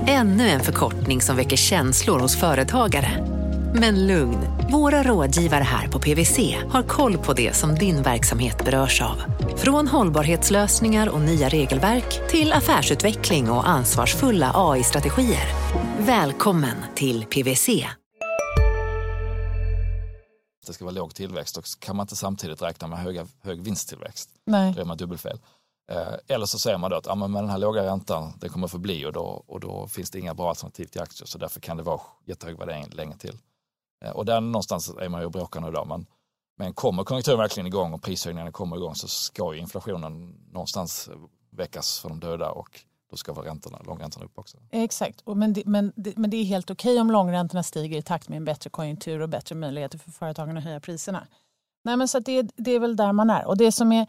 ännu 0.06 0.48
en 0.48 0.60
förkortning 0.60 1.20
som 1.20 1.36
väcker 1.36 1.56
känslor 1.56 2.18
hos 2.18 2.36
företagare. 2.36 3.26
Men 3.74 4.06
lugn, 4.06 4.38
våra 4.72 5.02
rådgivare 5.02 5.62
här 5.62 5.88
på 5.88 5.98
PWC 5.98 6.38
har 6.70 6.82
koll 6.82 7.18
på 7.18 7.32
det 7.32 7.56
som 7.56 7.74
din 7.74 8.02
verksamhet 8.02 8.64
berörs 8.64 9.02
av. 9.02 9.22
Från 9.56 9.88
hållbarhetslösningar 9.88 11.08
och 11.08 11.20
nya 11.20 11.48
regelverk 11.48 12.30
till 12.30 12.52
affärsutveckling 12.52 13.50
och 13.50 13.68
ansvarsfulla 13.68 14.52
AI-strategier. 14.54 15.48
Välkommen 15.98 16.76
till 16.94 17.24
PWC. 17.24 17.86
Det 20.66 20.72
ska 20.72 20.84
vara 20.84 20.94
låg 20.94 21.14
tillväxt 21.14 21.56
och 21.56 21.64
kan 21.78 21.96
man 21.96 22.04
inte 22.04 22.16
samtidigt 22.16 22.62
räkna 22.62 22.88
med 22.88 22.98
höga, 22.98 23.26
hög 23.42 23.62
vinsttillväxt. 23.62 24.30
Nej. 24.46 24.72
Då 24.74 24.80
är 24.80 24.84
man 24.84 24.96
dubbelfel. 24.96 25.38
Eh, 25.90 26.14
eller 26.28 26.46
så 26.46 26.58
säger 26.58 26.78
man 26.78 26.90
då 26.90 26.96
att 26.96 27.06
ja, 27.06 27.14
med 27.14 27.42
den 27.42 27.50
här 27.50 27.58
låga 27.58 27.82
räntan, 27.82 28.32
den 28.40 28.50
kommer 28.50 28.68
förbli 28.68 29.06
och 29.06 29.12
då, 29.12 29.44
och 29.46 29.60
då 29.60 29.88
finns 29.88 30.10
det 30.10 30.18
inga 30.18 30.34
bra 30.34 30.48
alternativ 30.48 30.84
till 30.84 31.00
aktier 31.00 31.26
så 31.26 31.38
därför 31.38 31.60
kan 31.60 31.76
det 31.76 31.82
vara 31.82 32.00
jättehög 32.26 32.58
värdering 32.58 32.86
länge 32.90 33.16
till. 33.16 33.38
Eh, 34.04 34.10
och 34.10 34.24
där 34.24 34.40
någonstans 34.40 34.94
är 35.00 35.08
man 35.08 35.20
ju 35.20 35.26
och 35.26 35.32
bråkar 35.32 35.60
nu 35.60 35.70
då. 35.70 35.84
Men, 35.84 36.06
men 36.56 36.74
kommer 36.74 37.04
konjunkturen 37.04 37.38
verkligen 37.38 37.66
igång 37.66 37.92
och 37.92 38.02
prishöjningarna 38.02 38.52
kommer 38.52 38.76
igång 38.76 38.94
så 38.94 39.08
ska 39.08 39.54
ju 39.54 39.60
inflationen 39.60 40.34
någonstans 40.52 41.10
väckas 41.50 42.00
för 42.00 42.08
de 42.08 42.20
döda 42.20 42.50
och 42.50 42.80
då 43.10 43.16
ska 43.16 43.32
vara 43.32 43.46
räntorna, 43.46 43.78
långräntorna 43.86 44.24
upp 44.24 44.38
också. 44.38 44.58
Exakt, 44.70 45.22
men 45.26 45.52
det, 45.52 45.62
men, 45.66 45.92
det, 45.96 46.16
men 46.16 46.30
det 46.30 46.36
är 46.36 46.44
helt 46.44 46.70
okej 46.70 47.00
om 47.00 47.10
långräntorna 47.10 47.62
stiger 47.62 47.98
i 47.98 48.02
takt 48.02 48.28
med 48.28 48.36
en 48.36 48.44
bättre 48.44 48.70
konjunktur 48.70 49.20
och 49.20 49.28
bättre 49.28 49.54
möjligheter 49.54 49.98
för 49.98 50.10
företagen 50.10 50.56
att 50.56 50.64
höja 50.64 50.80
priserna. 50.80 51.26
Nej, 51.84 51.96
men 51.96 52.08
så 52.08 52.18
det, 52.18 52.42
det 52.56 52.70
är 52.70 52.80
väl 52.80 52.96
där 52.96 53.12
man 53.12 53.30
är. 53.30 53.46
Och 53.46 53.56
det 53.56 53.72
som, 53.72 53.92
är, 53.92 54.06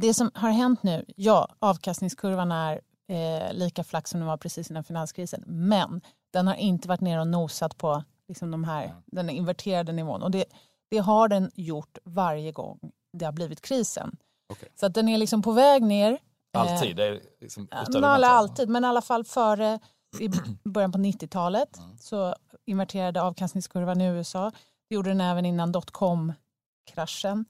det 0.00 0.14
som 0.14 0.30
har 0.34 0.50
hänt 0.50 0.82
nu, 0.82 1.04
ja, 1.16 1.48
avkastningskurvan 1.58 2.52
är 2.52 2.80
eh, 3.08 3.52
lika 3.52 3.84
flack 3.84 4.08
som 4.08 4.20
den 4.20 4.26
var 4.26 4.36
precis 4.36 4.70
innan 4.70 4.84
finanskrisen, 4.84 5.44
men 5.46 6.00
den 6.32 6.46
har 6.46 6.54
inte 6.54 6.88
varit 6.88 7.00
ner 7.00 7.20
och 7.20 7.26
nosat 7.26 7.78
på 7.78 8.04
liksom 8.28 8.50
de 8.50 8.64
här, 8.64 8.94
den 9.06 9.30
inverterade 9.30 9.92
nivån. 9.92 10.22
Och 10.22 10.30
det, 10.30 10.44
det 10.90 10.98
har 10.98 11.28
den 11.28 11.50
gjort 11.54 11.98
varje 12.04 12.52
gång 12.52 12.78
det 13.12 13.24
har 13.24 13.32
blivit 13.32 13.60
krisen. 13.60 14.16
Okay. 14.48 14.68
Så 14.74 14.86
att 14.86 14.94
den 14.94 15.08
är 15.08 15.18
liksom 15.18 15.42
på 15.42 15.52
väg 15.52 15.82
ner. 15.82 16.18
Alltid? 16.52 16.96
Det 16.96 17.04
är 17.04 17.20
liksom 17.40 17.68
men 17.92 18.04
alla, 18.04 18.28
alltid, 18.28 18.68
men 18.68 18.84
i 18.84 18.86
alla 18.86 19.02
fall 19.02 19.24
före 19.24 19.78
i 20.18 20.28
början 20.64 20.92
på 20.92 20.98
90-talet 20.98 21.78
mm. 21.78 21.98
så 21.98 22.34
inverterade 22.64 23.22
avkastningskurvan 23.22 24.00
i 24.00 24.06
USA. 24.06 24.52
Det 24.88 24.94
gjorde 24.94 25.10
den 25.10 25.20
även 25.20 25.46
innan 25.46 25.72
dotcom-kraschen 25.72 27.44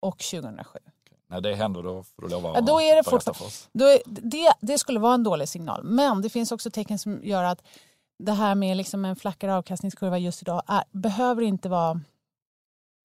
och 0.00 0.18
2007. 0.18 0.78
När 1.32 1.40
det 1.40 1.54
händer 1.54 1.82
då 1.82 2.02
får 2.02 2.22
du 2.22 2.28
lova 2.28 2.52
ja, 2.54 2.60
då 2.60 2.80
är 2.80 2.96
det 2.96 3.04
fortfarande, 3.04 3.54
då 3.72 3.84
är, 3.84 4.02
det, 4.06 4.52
det 4.60 4.78
skulle 4.78 5.00
vara 5.00 5.14
en 5.14 5.22
dålig 5.22 5.48
signal. 5.48 5.84
Men 5.84 6.22
det 6.22 6.30
finns 6.30 6.52
också 6.52 6.70
tecken 6.70 6.98
som 6.98 7.24
gör 7.24 7.44
att 7.44 7.62
det 8.18 8.32
här 8.32 8.54
med 8.54 8.76
liksom 8.76 9.04
en 9.04 9.16
flackare 9.16 9.54
avkastningskurva 9.54 10.18
just 10.18 10.42
idag 10.42 10.62
är, 10.66 10.84
behöver 10.90 11.42
inte 11.42 11.68
vara 11.68 12.00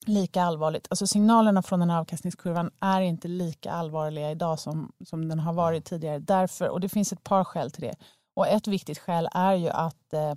lika 0.05 0.43
allvarligt. 0.43 0.87
Alltså 0.89 1.07
signalerna 1.07 1.63
från 1.63 1.79
den 1.79 1.89
här 1.89 1.99
avkastningskurvan 1.99 2.71
är 2.79 3.01
inte 3.01 3.27
lika 3.27 3.71
allvarliga 3.71 4.31
idag 4.31 4.59
som, 4.59 4.91
som 5.05 5.29
den 5.29 5.39
har 5.39 5.53
varit 5.53 5.85
tidigare. 5.85 6.19
Därför, 6.19 6.69
och 6.69 6.79
det 6.79 6.89
finns 6.89 7.13
ett 7.13 7.23
par 7.23 7.43
skäl 7.43 7.71
till 7.71 7.81
det. 7.81 7.95
Och 8.35 8.47
ett 8.47 8.67
viktigt 8.67 8.99
skäl 8.99 9.29
är 9.31 9.53
ju 9.53 9.69
att 9.69 10.13
eh, 10.13 10.33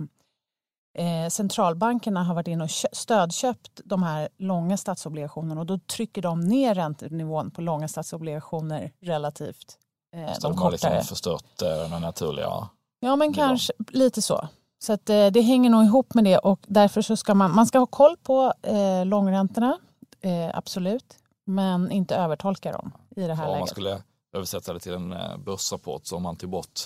eh 0.94 1.28
centralbankerna 1.28 2.22
har 2.22 2.34
varit 2.34 2.48
in 2.48 2.60
och 2.60 2.70
stödköpt 2.92 3.80
de 3.84 4.02
här 4.02 4.28
långa 4.38 4.76
statsobligationerna 4.76 5.60
och 5.60 5.66
då 5.66 5.78
trycker 5.78 6.22
de 6.22 6.40
ner 6.40 6.74
räntenivån 6.74 7.50
på 7.50 7.62
långa 7.62 7.88
statsobligationer 7.88 8.92
relativt 9.00 9.78
eh, 10.16 10.20
de, 10.20 10.52
de 10.52 10.58
har 10.58 10.70
liksom 10.70 11.02
förstört 11.02 11.62
eh, 11.62 11.90
den 11.90 12.02
naturliga 12.02 12.68
Ja 13.00 13.16
men 13.16 13.32
kanske 13.32 13.72
lite 13.88 14.22
så. 14.22 14.48
Så 14.78 14.92
att, 14.92 15.10
eh, 15.10 15.26
det 15.26 15.40
hänger 15.40 15.70
nog 15.70 15.84
ihop 15.84 16.14
med 16.14 16.24
det 16.24 16.38
och 16.38 16.60
därför 16.66 17.02
så 17.02 17.16
ska 17.16 17.34
man, 17.34 17.54
man 17.54 17.66
ska 17.66 17.78
ha 17.78 17.86
koll 17.86 18.16
på 18.22 18.54
eh, 18.62 19.06
långräntorna, 19.06 19.78
eh, 20.20 20.50
absolut, 20.54 21.18
men 21.44 21.90
inte 21.90 22.16
övertolka 22.16 22.72
dem 22.72 22.92
i 23.16 23.26
det 23.26 23.34
här 23.34 23.44
ja, 23.44 23.48
läget. 23.48 23.54
Om 23.54 23.58
man 23.58 23.68
skulle 23.68 24.02
översätta 24.32 24.72
det 24.72 24.80
till 24.80 24.92
en 24.92 25.12
eh, 25.12 25.36
börsrapport 25.38 26.06
så 26.06 26.16
om 26.16 26.22
man 26.22 26.36
tog 26.36 26.50
bort 26.50 26.80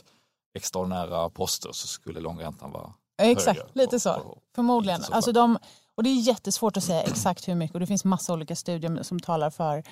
extraordinära 0.54 1.30
poster 1.30 1.72
så 1.72 1.86
skulle 1.86 2.20
långräntan 2.20 2.70
vara 2.70 2.92
Exakt, 3.22 3.58
högre. 3.58 3.70
lite 3.72 4.00
så. 4.00 4.14
Och, 4.14 4.26
och, 4.26 4.42
Förmodligen. 4.54 5.00
Alltså 5.10 5.32
de, 5.32 5.58
och 5.94 6.02
det 6.02 6.10
är 6.10 6.20
jättesvårt 6.20 6.76
att 6.76 6.84
säga 6.84 7.02
exakt 7.02 7.48
hur 7.48 7.54
mycket 7.54 7.74
och 7.74 7.80
det 7.80 7.86
finns 7.86 8.04
massa 8.04 8.32
olika 8.32 8.56
studier 8.56 9.02
som 9.02 9.20
talar 9.20 9.50
för 9.50 9.82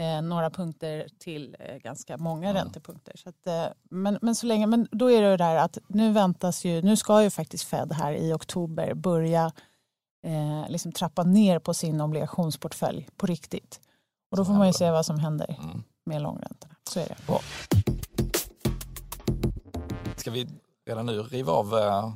eh, 0.00 0.22
några 0.22 0.50
punkter 0.50 1.08
till 1.18 1.56
eh, 1.58 1.76
ganska 1.76 2.16
många 2.16 2.50
mm. 2.50 2.62
räntepunkter. 2.62 3.12
Så 3.16 3.28
att, 3.28 3.46
eh, 3.46 3.66
men, 3.90 4.18
men, 4.22 4.34
så 4.34 4.46
länge, 4.46 4.66
men 4.66 4.88
då 4.92 5.10
är 5.10 5.22
det 5.22 5.36
där 5.36 5.56
att 5.56 5.78
nu 5.86 6.12
väntas 6.12 6.64
ju, 6.64 6.82
nu 6.82 6.96
ska 6.96 7.22
ju 7.22 7.30
faktiskt 7.30 7.64
Fed 7.64 7.92
här 7.92 8.12
i 8.12 8.32
oktober 8.32 8.94
börja 8.94 9.52
eh, 10.26 10.68
liksom 10.68 10.92
trappa 10.92 11.22
ner 11.22 11.58
på 11.58 11.74
sin 11.74 12.00
obligationsportfölj 12.00 13.08
på 13.16 13.26
riktigt. 13.26 13.80
Och 14.30 14.36
då 14.36 14.44
får 14.44 14.52
man 14.52 14.66
ju 14.66 14.72
se 14.72 14.90
vad 14.90 15.06
som 15.06 15.18
händer 15.18 15.56
mm. 15.62 15.82
med 16.06 16.22
långräntorna. 16.22 16.74
Så 16.90 17.00
är 17.00 17.08
det. 17.08 17.16
Bra. 17.26 17.40
Ska 20.16 20.30
vi 20.30 20.48
redan 20.86 21.06
nu 21.06 21.22
riva 21.22 21.52
av 21.52 21.78
eh, 21.78 22.12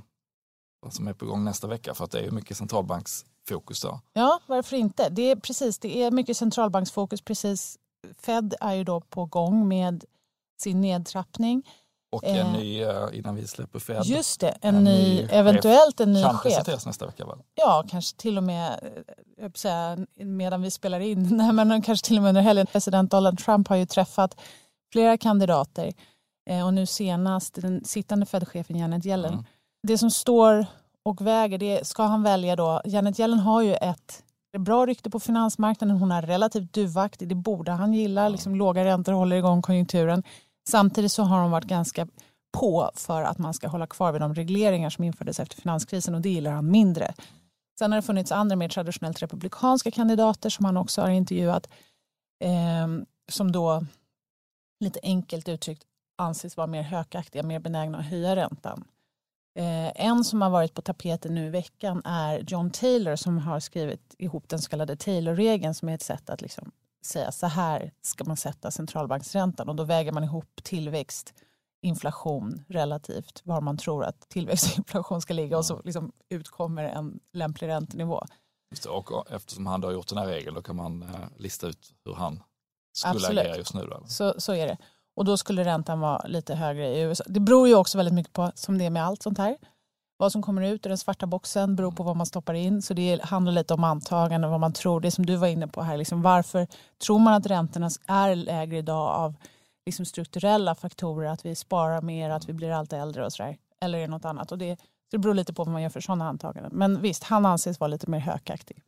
vad 0.85 0.95
som 0.95 1.09
är 1.09 1.13
på 1.13 1.27
gång 1.27 1.45
nästa 1.45 1.67
vecka? 1.67 1.95
För 1.95 2.05
att 2.05 2.11
det 2.11 2.21
är 2.21 2.31
mycket 2.31 2.57
centralbanks 2.57 3.25
fokus 3.49 3.81
då? 3.81 4.01
Ja, 4.13 4.41
varför 4.47 4.77
inte? 4.77 5.09
Det 5.09 5.31
är 5.31 5.37
precis, 5.37 5.79
det 5.79 6.03
är 6.03 6.11
mycket 6.11 6.37
centralbanksfokus. 6.37 7.23
Precis. 7.23 7.79
Fed 8.21 8.55
är 8.61 8.75
ju 8.75 8.85
då 8.85 9.01
på 9.01 9.25
gång 9.25 9.69
med 9.69 10.05
sin 10.61 10.81
nedtrappning. 10.81 11.63
Och 12.13 12.25
en 12.25 12.37
eh, 12.37 12.53
ny, 12.53 12.83
eh, 12.83 13.09
innan 13.13 13.35
vi 13.35 13.47
släpper 13.47 13.79
Fed. 13.79 14.05
Just 14.05 14.41
det, 14.41 14.59
en, 14.61 14.75
en 14.75 14.85
ny, 14.85 14.91
ny, 14.93 15.29
eventuellt 15.31 16.01
en 16.01 16.13
ny 16.13 16.23
kan 16.23 16.31
chef. 16.31 16.43
Kan 16.43 16.51
presenteras 16.51 16.87
nästa 16.87 17.07
vecka 17.07 17.27
väl? 17.27 17.39
Ja, 17.55 17.85
kanske 17.89 18.17
till 18.17 18.37
och 18.37 18.45
med, 18.45 18.81
jag 19.37 19.59
säga, 19.59 20.07
medan 20.15 20.63
vi 20.63 20.71
spelar 20.71 21.01
in, 21.01 21.37
nej, 21.37 21.53
men 21.53 21.83
kanske 21.83 22.07
till 22.07 22.17
och 22.17 22.23
med 22.23 22.29
under 22.29 22.43
helgen. 22.43 22.67
President 22.67 23.11
Donald 23.11 23.39
Trump 23.39 23.69
har 23.69 23.77
ju 23.77 23.87
träffat 23.87 24.41
flera 24.93 25.19
kandidater 25.19 25.93
eh, 26.51 26.67
och 26.67 26.75
nu 26.75 26.87
senast 26.87 27.55
den 27.55 27.85
sittande 27.85 28.27
Fed-chefen 28.27 28.77
Janet 28.77 29.07
Yellen. 29.07 29.33
Mm. 29.33 29.45
Det 29.87 29.99
som 29.99 30.11
står 30.11 30.67
och 31.03 31.27
väger 31.27 31.59
det. 31.59 31.87
Ska 31.87 32.03
han 32.03 32.23
välja 32.23 32.57
då? 32.57 32.81
Janet 32.85 33.21
Yellen 33.21 33.39
har 33.39 33.63
ju 33.63 33.75
ett 33.75 34.25
bra 34.59 34.87
rykte 34.87 35.11
på 35.11 35.21
finansmarknaden. 35.21 35.97
Hon 35.97 36.13
är 36.13 36.23
relativt 36.23 36.73
duvaktig. 36.73 37.29
Det 37.29 37.35
borde 37.35 37.73
han 37.73 37.95
gilla. 37.95 38.29
Liksom, 38.29 38.55
låga 38.55 38.85
räntor 38.85 39.13
håller 39.13 39.37
igång 39.37 39.63
konjunkturen. 39.63 40.23
Samtidigt 40.69 41.13
så 41.13 41.23
har 41.23 41.41
hon 41.41 41.51
varit 41.51 41.65
ganska 41.65 42.07
på 42.59 42.91
för 42.95 43.23
att 43.23 43.39
man 43.39 43.55
ska 43.55 43.69
hålla 43.69 43.87
kvar 43.87 44.13
vid 44.13 44.21
de 44.21 44.35
regleringar 44.35 44.91
som 44.91 45.05
infördes 45.05 45.41
efter 45.41 45.57
finanskrisen 45.57 46.15
och 46.15 46.21
det 46.21 46.31
gillar 46.31 46.51
han 46.51 46.71
mindre. 46.71 47.15
Sen 47.79 47.93
har 47.93 47.97
det 47.97 48.07
funnits 48.07 48.33
andra 48.33 48.57
mer 48.57 48.69
traditionellt 48.69 49.23
republikanska 49.23 49.91
kandidater 49.91 50.51
som 50.51 50.65
han 50.65 50.77
också 50.77 51.01
har 51.03 51.09
intervjuat 51.09 51.69
eh, 52.45 53.05
som 53.33 53.53
då 53.53 53.87
lite 54.81 55.01
enkelt 55.03 55.49
uttryckt 55.49 55.83
anses 56.19 56.57
vara 56.57 56.67
mer 56.67 56.83
hökaktiga, 56.83 57.43
mer 57.43 57.59
benägna 57.59 57.99
att 57.99 58.07
höja 58.07 58.37
räntan. 58.37 58.85
Eh, 59.57 60.07
en 60.07 60.25
som 60.25 60.43
har 60.43 60.51
varit 60.51 60.75
på 60.75 60.83
tapeten 60.83 61.35
nu 61.35 61.47
i 61.47 61.51
veckan 61.51 62.03
är 62.05 62.45
John 62.49 62.71
Taylor 62.71 63.17
som 63.17 63.39
har 63.39 63.61
skrivit 63.61 64.15
ihop 64.19 64.49
den 64.49 64.59
så 64.59 64.71
kallade 64.71 64.97
Taylor-regeln 64.97 65.75
som 65.75 65.89
är 65.89 65.95
ett 65.95 66.03
sätt 66.03 66.31
att 66.31 66.43
liksom 66.43 66.73
säga 67.05 67.33
så 67.33 67.47
här 67.47 67.93
ska 68.03 68.25
man 68.25 68.37
sätta 68.37 68.71
centralbanksräntan 68.71 69.69
och 69.69 69.77
då 69.77 69.85
väger 69.85 70.13
man 70.13 70.25
ihop 70.25 70.61
tillväxt, 70.63 71.35
inflation 71.83 72.65
relativt 72.69 73.43
var 73.45 73.61
man 73.61 73.77
tror 73.77 74.05
att 74.05 74.29
tillväxt 74.29 74.73
och 74.73 74.79
inflation 74.79 75.21
ska 75.21 75.35
ligga 75.35 75.59
och 75.59 75.67
så 75.67 75.81
liksom 75.85 76.13
utkommer 76.29 76.85
en 76.85 77.21
lämplig 77.33 77.69
räntenivå. 77.69 78.23
Och 78.89 79.31
eftersom 79.31 79.67
han 79.67 79.83
har 79.83 79.93
gjort 79.93 80.09
den 80.09 80.19
här 80.19 80.27
regeln 80.27 80.55
då 80.55 80.63
kan 80.63 80.77
man 80.77 81.03
eh, 81.03 81.09
lista 81.37 81.67
ut 81.67 81.95
hur 82.05 82.15
han 82.15 82.43
skulle 82.93 83.15
Absolut. 83.15 83.41
agera 83.41 83.57
just 83.57 83.75
nu. 83.75 83.87
Då. 83.87 84.05
Så, 84.07 84.41
så 84.41 84.55
är 84.55 84.67
det. 84.67 84.79
Och 85.17 85.25
då 85.25 85.37
skulle 85.37 85.65
räntan 85.65 86.01
vara 86.01 86.27
lite 86.27 86.55
högre 86.55 86.89
i 86.89 87.01
USA. 87.01 87.25
Det 87.27 87.41
beror 87.41 87.69
ju 87.69 87.75
också 87.75 87.99
väldigt 87.99 88.15
mycket 88.15 88.33
på, 88.33 88.53
som 88.55 88.79
det 88.79 88.85
är 88.85 88.91
med 88.91 89.05
allt 89.05 89.23
sånt 89.23 89.39
här, 89.39 89.57
vad 90.17 90.33
som 90.33 90.43
kommer 90.43 90.63
ut 90.63 90.87
ur 90.87 90.89
den 90.89 90.99
svarta 90.99 91.27
boxen 91.27 91.77
beror 91.77 91.93
på 91.93 92.03
vad 92.03 92.17
man 92.17 92.27
stoppar 92.27 92.55
in. 92.55 92.83
Så 92.83 92.95
det 92.95 93.25
handlar 93.25 93.53
lite 93.53 93.75
om 93.75 93.85
antaganden, 93.85 94.51
vad 94.51 94.61
man 94.61 94.73
tror. 94.73 95.01
Det 95.01 95.11
som 95.11 95.27
du 95.27 95.37
var 95.37 95.47
inne 95.47 95.69
på 95.69 95.83
här, 95.83 95.97
liksom 95.97 96.23
varför 96.23 96.67
tror 96.99 97.19
man 97.19 97.35
att 97.35 97.47
räntorna 97.47 97.91
är 98.07 98.35
lägre 98.35 98.79
idag 98.79 99.09
av 99.09 99.35
liksom 99.87 100.07
strukturella 100.07 100.75
faktorer, 100.75 101.29
att 101.29 101.47
vi 101.47 101.55
sparar 101.55 102.03
mer, 102.03 102.31
att 102.31 102.49
vi 102.49 102.53
blir 102.53 102.71
allt 102.71 102.93
äldre 102.93 103.25
och 103.25 103.33
sådär. 103.33 103.57
Eller 103.81 103.99
är 103.99 104.03
det 104.03 104.09
något 104.09 104.25
annat? 104.25 104.53
Och 104.53 104.59
det, 104.59 104.81
det 105.11 105.19
beror 105.19 105.35
lite 105.35 105.55
på 105.55 105.65
vad 105.65 105.73
man 105.73 105.83
gör 105.83 105.91
för 105.91 106.01
sådana 106.01 106.29
antaganden. 106.29 106.73
Men 106.75 107.01
visst, 107.01 107.25
han 107.25 107.47
anses 107.47 107.81
vara 107.81 107.89
lite 107.89 108.11
mer 108.11 108.19
hökaktig. 108.19 108.83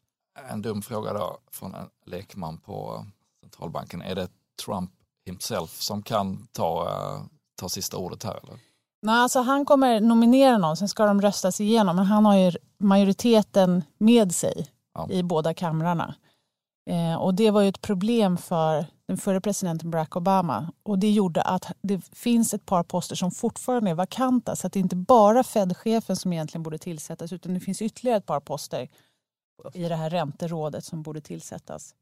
En 0.50 0.62
dum 0.62 0.82
fråga 0.82 1.12
då 1.12 1.38
från 1.50 1.74
en 1.74 1.88
lekman 2.06 2.58
på 2.58 3.06
centralbanken. 3.42 4.02
Är 4.02 4.14
det 4.14 4.28
Trump 4.64 4.90
himself 5.26 5.80
som 5.80 6.02
kan 6.02 6.46
ta, 6.52 6.88
eh, 6.88 7.22
ta 7.60 7.68
sista 7.68 7.96
ordet 7.96 8.22
här? 8.24 8.40
Eller? 8.42 8.58
Nej, 9.02 9.14
alltså 9.14 9.40
han 9.40 9.64
kommer 9.64 10.00
nominera 10.00 10.58
någon, 10.58 10.76
sen 10.76 10.88
ska 10.88 11.06
de 11.06 11.20
röstas 11.22 11.60
igenom. 11.60 11.96
Men 11.96 12.04
han 12.04 12.24
har 12.26 12.36
ju 12.36 12.52
majoriteten 12.78 13.82
med 13.98 14.34
sig 14.34 14.70
Ja. 14.94 15.08
i 15.10 15.22
båda 15.22 15.54
kamrarna. 15.54 16.14
Eh, 16.90 17.14
och 17.14 17.34
det 17.34 17.50
var 17.50 17.60
ju 17.62 17.68
ett 17.68 17.80
problem 17.80 18.36
för 18.36 18.86
den 19.08 19.18
förre 19.18 19.40
presidenten 19.40 19.90
Barack 19.90 20.16
Obama. 20.16 20.72
Och 20.82 20.98
det 20.98 21.10
gjorde 21.10 21.42
att 21.42 21.64
det 21.82 22.00
finns 22.12 22.54
ett 22.54 22.66
par 22.66 22.82
poster 22.82 23.16
som 23.16 23.30
fortfarande 23.30 23.90
är 23.90 23.94
vakanta. 23.94 24.56
Så 24.56 24.66
att 24.66 24.72
det 24.72 24.78
är 24.78 24.82
inte 24.82 24.96
bara 24.96 25.42
Fed-chefen 25.44 26.16
som 26.16 26.32
egentligen 26.32 26.62
borde 26.62 26.78
tillsättas 26.78 27.32
utan 27.32 27.54
det 27.54 27.60
finns 27.60 27.82
ytterligare 27.82 28.18
ett 28.18 28.26
par 28.26 28.40
poster 28.40 28.88
i 29.74 29.88
det 29.88 29.96
här 29.96 30.10
ränterådet 30.10 30.84
som 30.84 31.02
borde 31.02 31.20
tillsättas. 31.20 31.94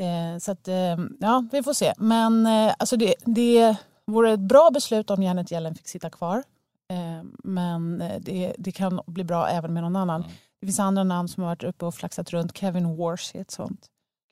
Eh, 0.00 0.38
så 0.38 0.52
att, 0.52 0.68
eh, 0.68 0.96
ja, 1.20 1.44
vi 1.52 1.62
får 1.62 1.72
se. 1.72 1.92
Men 1.98 2.46
eh, 2.46 2.74
alltså 2.78 2.96
det, 2.96 3.14
det 3.24 3.76
vore 4.06 4.32
ett 4.32 4.40
bra 4.40 4.70
beslut 4.74 5.10
om 5.10 5.22
Janet 5.22 5.52
Yellen 5.52 5.74
fick 5.74 5.88
sitta 5.88 6.10
kvar. 6.10 6.42
Eh, 6.90 7.24
men 7.44 8.00
eh, 8.00 8.20
det, 8.20 8.54
det 8.58 8.72
kan 8.72 9.00
bli 9.06 9.24
bra 9.24 9.48
även 9.48 9.72
med 9.74 9.82
någon 9.82 9.96
annan. 9.96 10.20
Mm. 10.20 10.32
Det 10.60 10.66
finns 10.66 10.80
andra 10.80 11.04
namn 11.04 11.28
som 11.28 11.42
har 11.42 11.50
varit 11.50 11.64
uppe 11.64 11.84
och 11.86 11.94
flaxat 11.94 12.30
runt. 12.30 12.56
Kevin 12.58 12.96
Walsh 12.96 13.36
är 13.36 13.40
ett 13.40 13.50
sånt. 13.50 13.86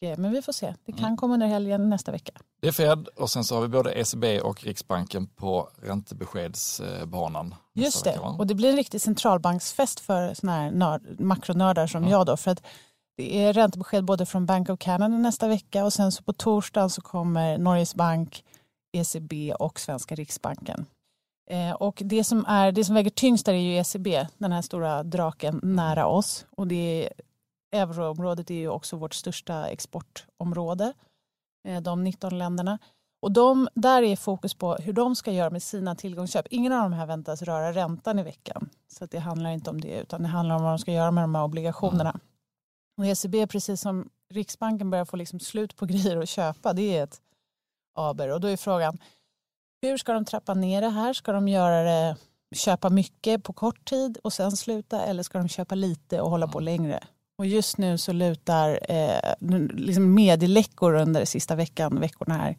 Eh, 0.04 0.18
Men 0.18 0.30
vi 0.32 0.42
får 0.42 0.52
se. 0.52 0.74
Det 0.84 0.92
kan 0.92 1.04
Mm. 1.04 1.16
komma 1.16 1.34
under 1.34 1.46
helgen 1.46 1.90
nästa 1.90 2.12
vecka. 2.12 2.32
Det 2.60 2.68
är 2.68 2.72
Fed 2.72 3.08
och 3.16 3.30
sen 3.30 3.44
så 3.44 3.54
har 3.54 3.62
vi 3.62 3.68
både 3.68 3.92
ECB 3.92 4.40
och 4.40 4.64
Riksbanken 4.64 5.26
på 5.26 5.68
räntebeskedsbanan. 5.82 7.54
Just 7.74 8.04
det. 8.04 8.10
vecka? 8.10 8.22
Och 8.22 8.46
det 8.46 8.54
blir 8.54 8.70
en 8.70 8.76
riktig 8.76 9.00
centralbanksfest 9.00 10.00
för 10.00 10.34
såna 10.34 10.52
här 10.52 10.70
nörd, 10.70 11.20
makronördar 11.20 11.86
som 11.86 12.04
Ja. 12.04 12.10
jag. 12.10 12.26
Då, 12.26 12.36
för 12.36 12.50
att 12.50 12.62
det 13.18 13.42
är 13.44 13.52
räntebesked 13.52 14.04
både 14.04 14.26
från 14.26 14.46
Bank 14.46 14.68
of 14.68 14.78
Canada 14.78 15.16
nästa 15.16 15.48
vecka 15.48 15.84
och 15.84 15.92
sen 15.92 16.12
så 16.12 16.22
på 16.22 16.32
torsdagen 16.32 16.90
så 16.90 17.00
kommer 17.00 17.58
Norges 17.58 17.94
Bank, 17.94 18.44
ECB 18.92 19.52
och 19.52 19.80
Svenska 19.80 20.14
Riksbanken. 20.14 20.86
Eh, 21.50 21.72
och 21.72 22.02
det 22.04 22.24
som, 22.24 22.44
är, 22.48 22.72
det 22.72 22.84
som 22.84 22.94
väger 22.94 23.10
tyngst 23.10 23.46
där 23.46 23.52
är 23.52 23.58
ju 23.58 23.76
ECB, 23.76 24.26
den 24.38 24.52
här 24.52 24.62
stora 24.62 25.02
draken 25.02 25.60
nära 25.62 26.06
oss. 26.06 26.46
Och 26.50 26.66
det 26.66 27.04
är, 27.04 27.12
euroområdet 27.80 28.50
är 28.50 28.54
ju 28.54 28.68
också 28.68 28.96
vårt 28.96 29.14
största 29.14 29.68
exportområde, 29.68 30.92
eh, 31.68 31.80
de 31.80 32.04
19 32.04 32.38
länderna. 32.38 32.78
Och 33.22 33.32
de, 33.32 33.68
där 33.74 34.02
är 34.02 34.16
fokus 34.16 34.54
på 34.54 34.74
hur 34.74 34.92
de 34.92 35.16
ska 35.16 35.32
göra 35.32 35.50
med 35.50 35.62
sina 35.62 35.94
tillgångsköp. 35.94 36.46
Ingen 36.50 36.72
av 36.72 36.82
de 36.82 36.92
här 36.92 37.06
väntas 37.06 37.42
röra 37.42 37.72
räntan 37.72 38.18
i 38.18 38.22
veckan. 38.22 38.68
Så 38.92 39.06
det 39.06 39.18
handlar 39.18 39.50
inte 39.50 39.70
om 39.70 39.80
det, 39.80 40.00
utan 40.00 40.22
det 40.22 40.28
handlar 40.28 40.56
om 40.56 40.62
vad 40.62 40.72
de 40.72 40.78
ska 40.78 40.92
göra 40.92 41.10
med 41.10 41.24
de 41.24 41.34
här 41.34 41.44
obligationerna. 41.44 42.20
Och 42.98 43.06
ECB, 43.06 43.46
precis 43.46 43.80
som 43.80 44.10
Riksbanken, 44.30 44.90
börjar 44.90 45.04
få 45.04 45.16
liksom 45.16 45.40
slut 45.40 45.76
på 45.76 45.86
grejer 45.86 46.16
att 46.16 46.28
köpa. 46.28 46.72
Det 46.72 46.96
är 46.96 47.04
ett 47.04 47.20
aber. 47.94 48.28
Och 48.28 48.40
då 48.40 48.48
är 48.48 48.56
frågan, 48.56 48.98
hur 49.82 49.96
ska 49.96 50.12
de 50.12 50.24
trappa 50.24 50.54
ner 50.54 50.80
det 50.80 50.88
här? 50.88 51.12
Ska 51.12 51.32
de 51.32 51.48
göra 51.48 51.82
det, 51.82 52.16
köpa 52.54 52.90
mycket 52.90 53.44
på 53.44 53.52
kort 53.52 53.84
tid 53.84 54.18
och 54.22 54.32
sen 54.32 54.52
sluta? 54.52 55.04
Eller 55.04 55.22
ska 55.22 55.38
de 55.38 55.48
köpa 55.48 55.74
lite 55.74 56.20
och 56.20 56.30
hålla 56.30 56.48
på 56.48 56.60
längre? 56.60 57.00
Och 57.38 57.46
just 57.46 57.78
nu 57.78 57.98
så 57.98 58.12
lutar 58.12 58.80
eh, 58.88 59.34
liksom 59.70 60.14
medieläckor 60.14 60.94
under 60.94 61.24
sista 61.24 61.54
veckan, 61.54 62.00
veckorna 62.00 62.34
här 62.34 62.56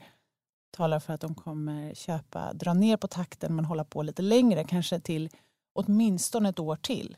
talar 0.71 0.99
för 0.99 1.13
att 1.13 1.21
de 1.21 1.35
kommer 1.35 1.93
köpa, 1.93 2.53
dra 2.53 2.73
ner 2.73 2.97
på 2.97 3.07
takten 3.07 3.55
men 3.55 3.65
hålla 3.65 3.83
på 3.83 4.03
lite 4.03 4.21
längre, 4.21 4.63
kanske 4.63 4.99
till 4.99 5.29
åtminstone 5.73 6.49
ett 6.49 6.59
år 6.59 6.75
till. 6.75 7.15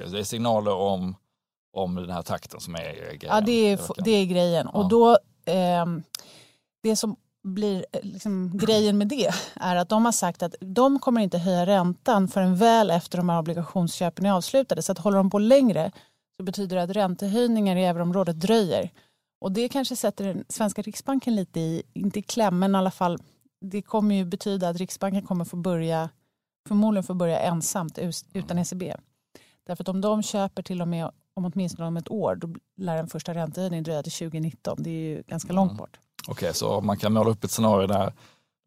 Så 0.00 0.10
Det 0.10 0.18
är 0.18 0.24
signaler 0.24 0.74
om, 0.74 1.16
om 1.74 1.94
den 1.94 2.10
här 2.10 2.22
takten 2.22 2.60
som 2.60 2.74
är 2.74 2.92
grejen. 2.94 3.18
Ja, 3.20 3.40
det 3.40 3.72
är, 3.72 4.04
det 4.04 4.10
är 4.10 4.26
grejen. 4.26 4.68
Ja. 4.72 4.78
Och 4.78 4.88
då, 4.88 5.18
ehm, 5.44 6.02
det 6.82 6.96
som 6.96 7.16
blir 7.42 7.86
eh, 7.92 8.00
liksom, 8.02 8.58
grejen 8.58 8.98
med 8.98 9.08
det 9.08 9.30
är 9.54 9.76
att 9.76 9.88
de 9.88 10.04
har 10.04 10.12
sagt 10.12 10.42
att 10.42 10.54
de 10.60 10.98
kommer 10.98 11.20
inte 11.20 11.38
höja 11.38 11.66
räntan 11.66 12.28
förrän 12.28 12.56
väl 12.56 12.90
efter 12.90 13.18
de 13.18 13.28
här 13.28 13.38
obligationsköpen 13.38 14.26
är 14.26 14.32
avslutade. 14.32 14.82
Så 14.82 14.92
att 14.92 14.98
håller 14.98 15.16
de 15.16 15.30
på 15.30 15.38
längre 15.38 15.92
så 16.36 16.42
betyder 16.42 16.76
det 16.76 16.82
att 16.82 16.90
räntehöjningar 16.90 17.76
i 17.76 17.84
euroområdet 17.84 18.40
dröjer. 18.40 18.90
Och 19.40 19.52
det 19.52 19.68
kanske 19.68 19.96
sätter 19.96 20.24
den 20.24 20.44
svenska 20.48 20.82
riksbanken 20.82 21.36
lite 21.36 21.60
i, 21.60 21.82
inte 21.92 22.18
i 22.18 22.22
kläm, 22.22 22.58
men 22.58 22.74
i 22.74 22.78
alla 22.78 22.90
fall 22.90 23.18
det 23.60 23.82
kommer 23.82 24.14
ju 24.14 24.24
betyda 24.24 24.68
att 24.68 24.76
riksbanken 24.76 25.22
kommer 25.22 25.44
få 25.44 25.56
börja, 25.56 26.08
förmodligen 26.68 27.04
få 27.04 27.14
börja 27.14 27.38
ensamt 27.38 27.98
utan 28.32 28.58
ECB. 28.58 28.94
Därför 29.66 29.84
att 29.84 29.88
om 29.88 30.00
de 30.00 30.22
köper 30.22 30.62
till 30.62 30.82
och 30.82 30.88
med 30.88 31.10
om 31.36 31.44
åtminstone 31.54 31.88
om 31.88 31.96
ett 31.96 32.10
år, 32.10 32.34
då 32.36 32.48
lär 32.76 32.96
den 32.96 33.06
första 33.08 33.34
räntehöjningen 33.34 33.84
dröja 33.84 34.02
till 34.02 34.12
2019. 34.12 34.76
Det 34.82 34.90
är 34.90 35.16
ju 35.16 35.22
ganska 35.22 35.52
långt 35.52 35.70
Mm. 35.70 35.78
bort. 35.78 35.98
Okej, 36.28 36.54
så 36.54 36.80
man 36.80 36.96
kan 36.96 37.12
måla 37.12 37.30
upp 37.30 37.44
ett 37.44 37.50
scenario 37.50 37.86
där 37.86 38.12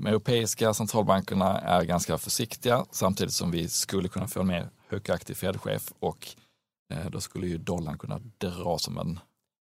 de 0.03 0.09
europeiska 0.09 0.73
centralbankerna 0.73 1.59
är 1.59 1.83
ganska 1.83 2.17
försiktiga 2.17 2.85
samtidigt 2.91 3.33
som 3.33 3.51
vi 3.51 3.69
skulle 3.69 4.07
kunna 4.07 4.27
få 4.27 4.39
en 4.39 4.47
mer 4.47 4.69
högaktig 4.89 5.37
Fed-chef 5.37 5.93
och 5.99 6.27
eh, 6.93 7.09
då 7.09 7.21
skulle 7.21 7.47
ju 7.47 7.57
dollarn 7.57 7.97
kunna 7.97 8.19
dra 8.37 8.77
som 8.77 8.97
en... 8.97 9.19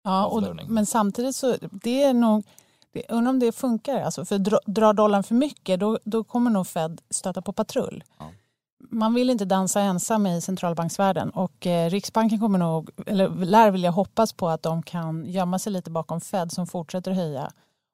Ja, 0.04 0.26
och, 0.26 0.42
men 0.68 0.86
samtidigt 0.86 1.36
så 1.36 1.56
det 1.72 2.02
är 2.02 2.14
nog, 2.14 2.46
det, 2.92 3.02
undrar 3.08 3.30
om 3.30 3.38
det 3.38 3.52
funkar. 3.52 4.00
Alltså, 4.00 4.24
för 4.24 4.38
dra, 4.38 4.58
drar 4.66 4.92
dollarn 4.92 5.22
för 5.22 5.34
mycket 5.34 5.80
då, 5.80 5.98
då 6.04 6.24
kommer 6.24 6.50
nog 6.50 6.66
Fed 6.66 7.00
stöta 7.10 7.42
på 7.42 7.52
patrull. 7.52 8.04
Ja. 8.18 8.30
Man 8.90 9.14
vill 9.14 9.30
inte 9.30 9.44
dansa 9.44 9.80
ensam 9.80 10.26
i 10.26 10.40
centralbanksvärlden 10.40 11.30
och 11.30 11.66
eh, 11.66 11.90
Riksbanken 11.90 12.40
kommer 12.40 12.58
nog, 12.58 12.90
eller 13.06 13.28
lär 13.28 13.70
vilja 13.70 13.90
hoppas 13.90 14.32
på 14.32 14.48
att 14.48 14.62
de 14.62 14.82
kan 14.82 15.24
gömma 15.26 15.58
sig 15.58 15.72
lite 15.72 15.90
bakom 15.90 16.20
Fed 16.20 16.52
som 16.52 16.66
fortsätter 16.66 17.10
höja 17.12 17.50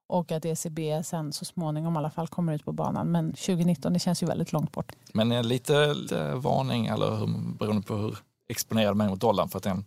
och 0.09 0.33
att 0.33 0.44
ECB 0.44 1.02
sen 1.05 1.33
så 1.33 1.44
småningom 1.44 1.94
i 1.94 1.98
alla 1.98 2.11
fall 2.11 2.28
kommer 2.28 2.52
ut 2.55 2.64
på 2.64 2.72
banan. 2.72 3.07
Men 3.12 3.33
2019 3.33 3.92
det 3.92 3.98
känns 3.98 4.22
ju 4.22 4.26
väldigt 4.26 4.52
långt 4.52 4.72
bort. 4.72 4.92
Men 5.14 5.48
lite, 5.48 5.94
lite 5.94 6.35
varning 6.35 6.87
eller 6.87 7.16
hur, 7.16 7.55
beroende 7.59 7.83
på 7.83 7.94
hur 7.96 8.18
exponerad 8.48 8.96
man 8.96 9.07
är 9.07 9.11
mot 9.11 9.20
dollarn 9.20 9.48
för 9.48 9.57
att 9.59 9.62
den 9.62 9.85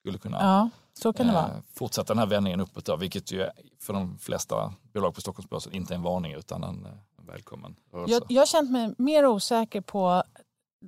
skulle 0.00 0.18
kunna 0.18 0.38
Ja, 0.40 0.70
så 1.02 1.12
kan 1.12 1.26
det 1.26 1.32
vara. 1.32 1.44
eh, 1.44 1.50
fortsätta 1.74 2.14
den 2.14 2.18
här 2.18 2.26
vändningen 2.26 2.60
uppåt 2.60 2.84
då, 2.84 2.96
vilket 2.96 3.32
ju 3.32 3.46
för 3.80 3.92
de 3.92 4.18
flesta 4.18 4.72
bolag 4.94 5.14
på 5.14 5.20
Stockholmsbörsen 5.20 5.72
inte 5.72 5.94
är 5.94 5.96
en 5.96 6.02
varning 6.02 6.32
utan 6.32 6.64
en, 6.64 6.84
eh, 6.86 6.92
en 7.18 7.26
välkommen 7.26 7.76
rörelse. 7.92 8.12
Jag, 8.14 8.22
jag 8.28 8.40
har 8.40 8.46
känt 8.46 8.70
mig 8.70 8.94
mer 8.98 9.26
osäker 9.26 9.80
på 9.80 10.22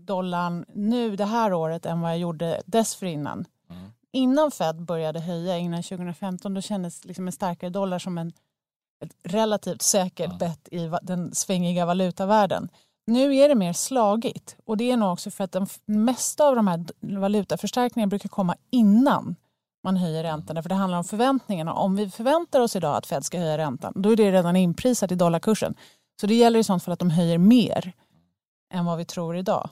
dollarn 0.07 0.65
nu 0.75 1.17
det 1.17 1.25
här 1.25 1.53
året 1.53 1.87
än 1.87 2.01
vad 2.01 2.11
jag 2.11 2.19
gjorde 2.19 2.63
dessförinnan. 2.67 3.45
Mm. 3.71 3.91
Innan 4.13 4.51
Fed 4.51 4.83
började 4.83 5.21
höja, 5.21 5.59
innan 5.59 5.83
2015, 5.83 6.55
då 6.55 6.61
kändes 6.61 7.05
liksom 7.05 7.27
en 7.27 7.33
starkare 7.33 7.71
dollar 7.71 7.99
som 7.99 8.19
en, 8.19 8.33
ett 9.05 9.17
relativt 9.23 9.83
säkert 9.83 10.27
Mm. 10.27 10.39
bett 10.39 10.69
i 10.73 10.91
den 11.03 11.35
svängiga 11.35 11.87
valutavärlden. 11.87 12.69
Nu 13.07 13.37
är 13.37 13.49
det 13.49 13.55
mer 13.55 13.73
slagigt 13.73 14.57
och 14.65 14.77
det 14.77 14.91
är 14.91 14.97
nog 14.97 15.13
också 15.13 15.31
för 15.31 15.45
att 15.45 15.53
de 15.53 15.67
mesta 15.87 16.45
av 16.45 16.57
de 16.57 16.69
här 16.69 16.85
valutaförstärkningarna 17.01 18.09
brukar 18.11 18.29
komma 18.29 18.57
innan 18.71 19.37
man 19.85 19.97
höjer 19.97 20.23
räntan. 20.23 20.63
För 20.63 20.69
det 20.69 20.75
handlar 20.75 20.99
om 20.99 21.05
förväntningarna. 21.05 21.73
Om 21.73 21.97
vi 21.97 22.11
förväntar 22.11 22.61
oss 22.61 22.77
idag 22.77 22.97
att 22.97 23.07
Fed 23.07 23.25
ska 23.25 23.39
höja 23.39 23.59
räntan, 23.59 23.93
då 23.97 24.13
är 24.13 24.17
det 24.17 24.33
redan 24.33 24.57
inprisat 24.57 25.13
i 25.13 25.15
dollarkursen. 25.15 25.75
Så 26.21 26.27
det 26.27 26.35
gäller 26.35 26.59
i 26.59 26.65
sånt 26.65 26.85
fall 26.85 26.93
att 26.93 26.99
de 26.99 27.11
höjer 27.11 27.39
mer 27.39 27.93
än 28.75 28.85
vad 28.85 28.99
vi 28.99 29.05
tror 29.05 29.37
idag. 29.37 29.71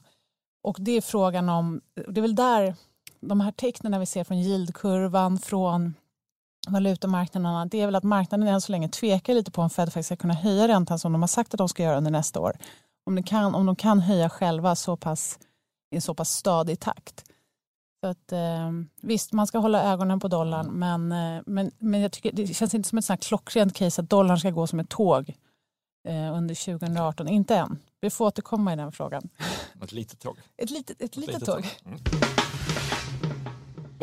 Och 0.67 0.77
det 0.81 0.93
är 0.93 1.01
frågan 1.01 1.49
om, 1.49 1.81
det 2.09 2.21
är 2.21 2.23
väl 2.23 2.35
där 2.35 2.75
de 3.21 3.41
här 3.41 3.53
tecknen 3.53 4.01
vi 4.01 4.07
ser 4.07 4.25
från 4.25 4.39
yieldkurvan, 4.39 5.39
från 5.39 5.95
valutamarknaderna, 6.69 7.67
det 7.67 7.81
är 7.81 7.87
väl 7.87 7.95
att 7.95 8.05
marknaden 8.05 8.49
än 8.49 8.61
så 8.61 8.73
länge 8.73 8.89
tvekar 8.89 9.35
lite 9.35 9.51
på 9.51 9.63
om 9.63 9.71
Fed 9.71 9.87
faktiskt 9.87 10.07
ska 10.07 10.17
kunna 10.17 10.35
höja 10.35 10.69
räntan 10.69 10.99
som 10.99 11.13
de 11.13 11.23
har 11.23 11.29
sagt 11.29 11.55
att 11.55 11.59
de 11.59 11.69
ska 11.69 11.83
göra 11.83 11.97
under 11.97 12.11
nästa 12.11 12.41
år. 12.41 12.57
Om, 13.07 13.17
det 13.17 13.23
kan, 13.23 13.55
om 13.55 13.67
de 13.67 13.77
kan 13.77 14.01
höja 14.01 14.29
själva 14.29 14.77
så 14.77 14.97
pass, 14.97 15.39
i 15.91 15.97
en 15.97 16.03
så 16.03 16.15
pass 16.15 16.31
stadig 16.31 16.81
takt. 16.81 17.25
Så 18.01 18.11
att, 18.11 18.33
eh, 18.33 18.71
visst, 19.03 19.33
man 19.33 19.47
ska 19.47 19.59
hålla 19.59 19.93
ögonen 19.93 20.21
på 20.21 20.29
dollarn 20.29 20.67
men, 20.67 21.13
eh, 21.13 21.43
men, 21.47 21.71
men 21.79 22.01
jag 22.01 22.13
tycker, 22.13 22.33
det 22.33 22.47
känns 22.47 22.75
inte 22.75 22.89
som 22.89 22.99
ett 22.99 23.05
sånt 23.05 23.25
klockrent 23.25 23.75
case 23.75 24.03
att 24.03 24.11
dollarn 24.11 24.39
ska 24.39 24.51
gå 24.51 24.67
som 24.67 24.81
ett 24.81 24.89
tåg 24.89 25.35
eh, 26.09 26.37
under 26.37 26.55
2018. 26.55 27.29
Inte 27.29 27.57
än. 27.57 27.79
Vi 28.07 28.11
får 28.11 28.25
återkomma 28.27 28.73
i 28.73 28.77
den 28.77 28.93
frågan. 28.93 29.29
Ett 29.83 29.93
litet 29.93 30.21
tåg. 30.21 30.39
Ett 30.57 30.71
litet, 30.71 31.03
ett 31.03 31.17
litet 31.17 31.45
tåg. 31.45 31.67
Mm. 31.85 31.99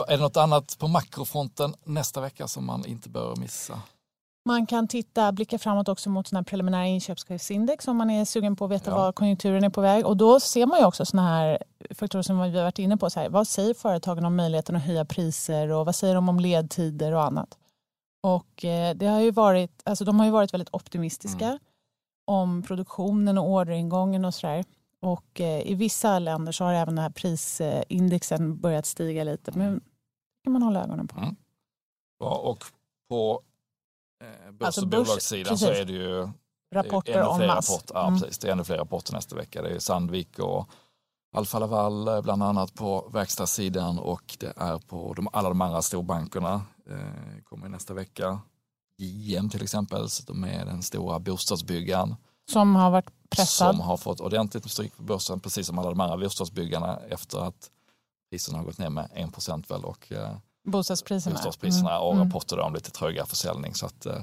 Är 0.08 0.18
det 0.18 0.24
något 0.24 0.38
annat 0.38 0.78
på 0.80 0.88
makrofronten 0.88 1.76
nästa 1.84 2.22
vecka 2.22 2.48
som 2.48 2.66
man 2.66 2.86
inte 2.86 3.10
bör 3.10 3.36
missa? 3.36 3.82
Man 4.46 4.66
kan 4.66 4.88
titta, 4.88 5.32
blicka 5.32 5.60
framåt 5.60 5.90
också 5.90 6.10
mot 6.10 6.28
såna 6.28 6.40
här 6.40 6.44
preliminära 6.44 6.86
inköpschefsindex 6.86 7.88
om 7.88 7.98
man 7.98 8.10
är 8.10 8.26
sugen 8.26 8.56
på 8.56 8.66
att 8.66 8.72
veta 8.72 8.92
Ja. 8.92 8.98
var 8.98 9.12
konjunkturen 9.12 9.64
är 9.64 9.70
på 9.70 9.82
väg. 9.82 10.06
Och 10.06 10.18
då 10.18 10.40
ser 10.40 10.66
man 10.66 10.80
ju 10.80 10.86
också 10.86 11.06
såna 11.06 11.28
här 11.28 11.64
faktorer 11.92 12.24
som 12.24 12.40
vi 12.42 12.58
har 12.58 12.64
varit 12.64 12.80
inne 12.80 12.98
på. 12.98 13.10
Så 13.10 13.20
här, 13.20 13.30
vad 13.30 13.48
säger 13.48 13.74
företagen 13.74 14.26
om 14.26 14.36
möjligheten 14.36 14.76
att 14.76 14.84
höja 14.84 15.06
priser 15.06 15.70
och 15.72 15.86
vad 15.86 15.96
säger 15.96 16.16
de 16.16 16.30
om 16.30 16.40
ledtider 16.40 17.12
och 17.12 17.24
annat? 17.24 17.58
Och 18.24 18.66
eh, 18.66 18.96
det 18.96 19.06
har 19.08 19.20
ju 19.20 19.32
varit, 19.32 19.82
alltså 19.84 20.06
de 20.06 20.20
har 20.20 20.26
ju 20.26 20.32
varit 20.32 20.54
väldigt 20.54 20.74
optimistiska 20.74 21.46
Mm. 21.46 21.60
Om 22.26 22.62
produktionen 22.64 23.38
och 23.38 23.50
orderingången 23.50 24.26
och 24.26 24.34
sådär. 24.34 24.66
Och 25.02 25.42
eh, 25.42 25.62
i 25.72 25.74
vissa 25.76 26.20
länder 26.20 26.52
så 26.52 26.64
har 26.64 26.74
även 26.74 26.96
den 26.96 27.04
här 27.04 27.10
prisindexen 27.10 28.58
börjat 28.60 28.86
stiga 28.86 29.24
lite. 29.24 29.52
Men 29.58 29.74
det 29.74 29.82
kan 30.44 30.54
man 30.54 30.64
hålla 30.64 30.84
ögonen 30.84 31.08
på. 31.08 31.20
Mm. 31.20 31.36
Ja, 32.20 32.36
och 32.38 32.64
på 33.10 33.42
eh, 34.24 34.52
börs 34.52 34.66
Alltså 34.66 34.82
och 34.82 34.88
börs- 34.88 35.08
bolagssidan 35.08 35.58
så 35.58 35.66
precis. 35.68 35.82
är 35.82 35.86
det 35.86 35.94
ju 35.94 36.30
Rapporter 36.74 37.14
ännu 37.14 37.28
om 37.28 37.38
fler 37.38 37.48
mass. 37.48 37.70
rapporter. 37.72 37.96
Ja, 37.96 38.08
Mm. 38.08 38.20
precis. 38.20 38.38
Det 38.40 38.48
är 38.48 38.52
ännu 38.52 38.64
fler 38.64 38.78
rapporter 38.78 39.14
nästa 39.14 39.36
vecka. 39.36 39.62
Det 39.62 39.70
är 39.70 39.80
Sandvik 39.80 40.40
och 40.40 40.70
Alfa 41.36 41.60
Laval 41.60 42.08
eh, 42.08 42.22
bland 42.22 42.44
annat 42.44 42.74
på 42.74 43.10
verkstadssidan 43.14 44.00
och 44.00 44.38
det 44.40 44.54
är 44.58 44.78
på 44.78 45.14
de, 45.14 45.28
alla 45.34 45.50
de 45.50 45.62
andra 45.62 45.82
storbankerna 45.82 46.62
eh, 46.90 47.44
kommer 47.44 47.70
nästa 47.70 47.94
vecka. 47.94 48.40
JM 49.06 49.50
till 49.50 49.64
exempel, 49.64 50.08
de 50.28 50.44
är 50.44 50.66
den 50.66 50.82
stora 50.84 51.20
bostadsbyggaren 51.20 52.16
Som 52.52 52.76
har 52.76 52.92
varit 52.92 53.10
pressad. 53.30 53.72
som 53.76 53.80
har 53.82 53.98
fått 53.98 54.20
ordentligt 54.20 54.64
med 54.64 54.72
stryk 54.72 54.98
på 54.98 55.04
börsen 55.04 55.40
precis 55.40 55.68
som 55.68 55.80
alla 55.80 55.90
de 55.90 56.00
andra 56.00 56.18
bostadsbyggarna 56.18 57.00
efter 57.10 57.40
att 57.40 57.70
priserna 58.32 58.58
har 58.58 58.66
gått 58.66 58.78
ner 58.78 58.90
med 58.90 59.10
1 59.14 59.70
väl 59.72 59.84
och 59.86 60.12
eh, 60.12 60.36
Bostadspriserna. 60.68 61.36
bostadspriserna 61.36 62.00
och 62.00 62.14
Mm. 62.14 62.26
rapporter 62.28 62.60
om 62.60 62.74
lite 62.74 62.92
trögare 62.92 63.26
försäljning. 63.26 63.74
Så 63.74 63.86
att, 63.86 64.06
eh, 64.06 64.20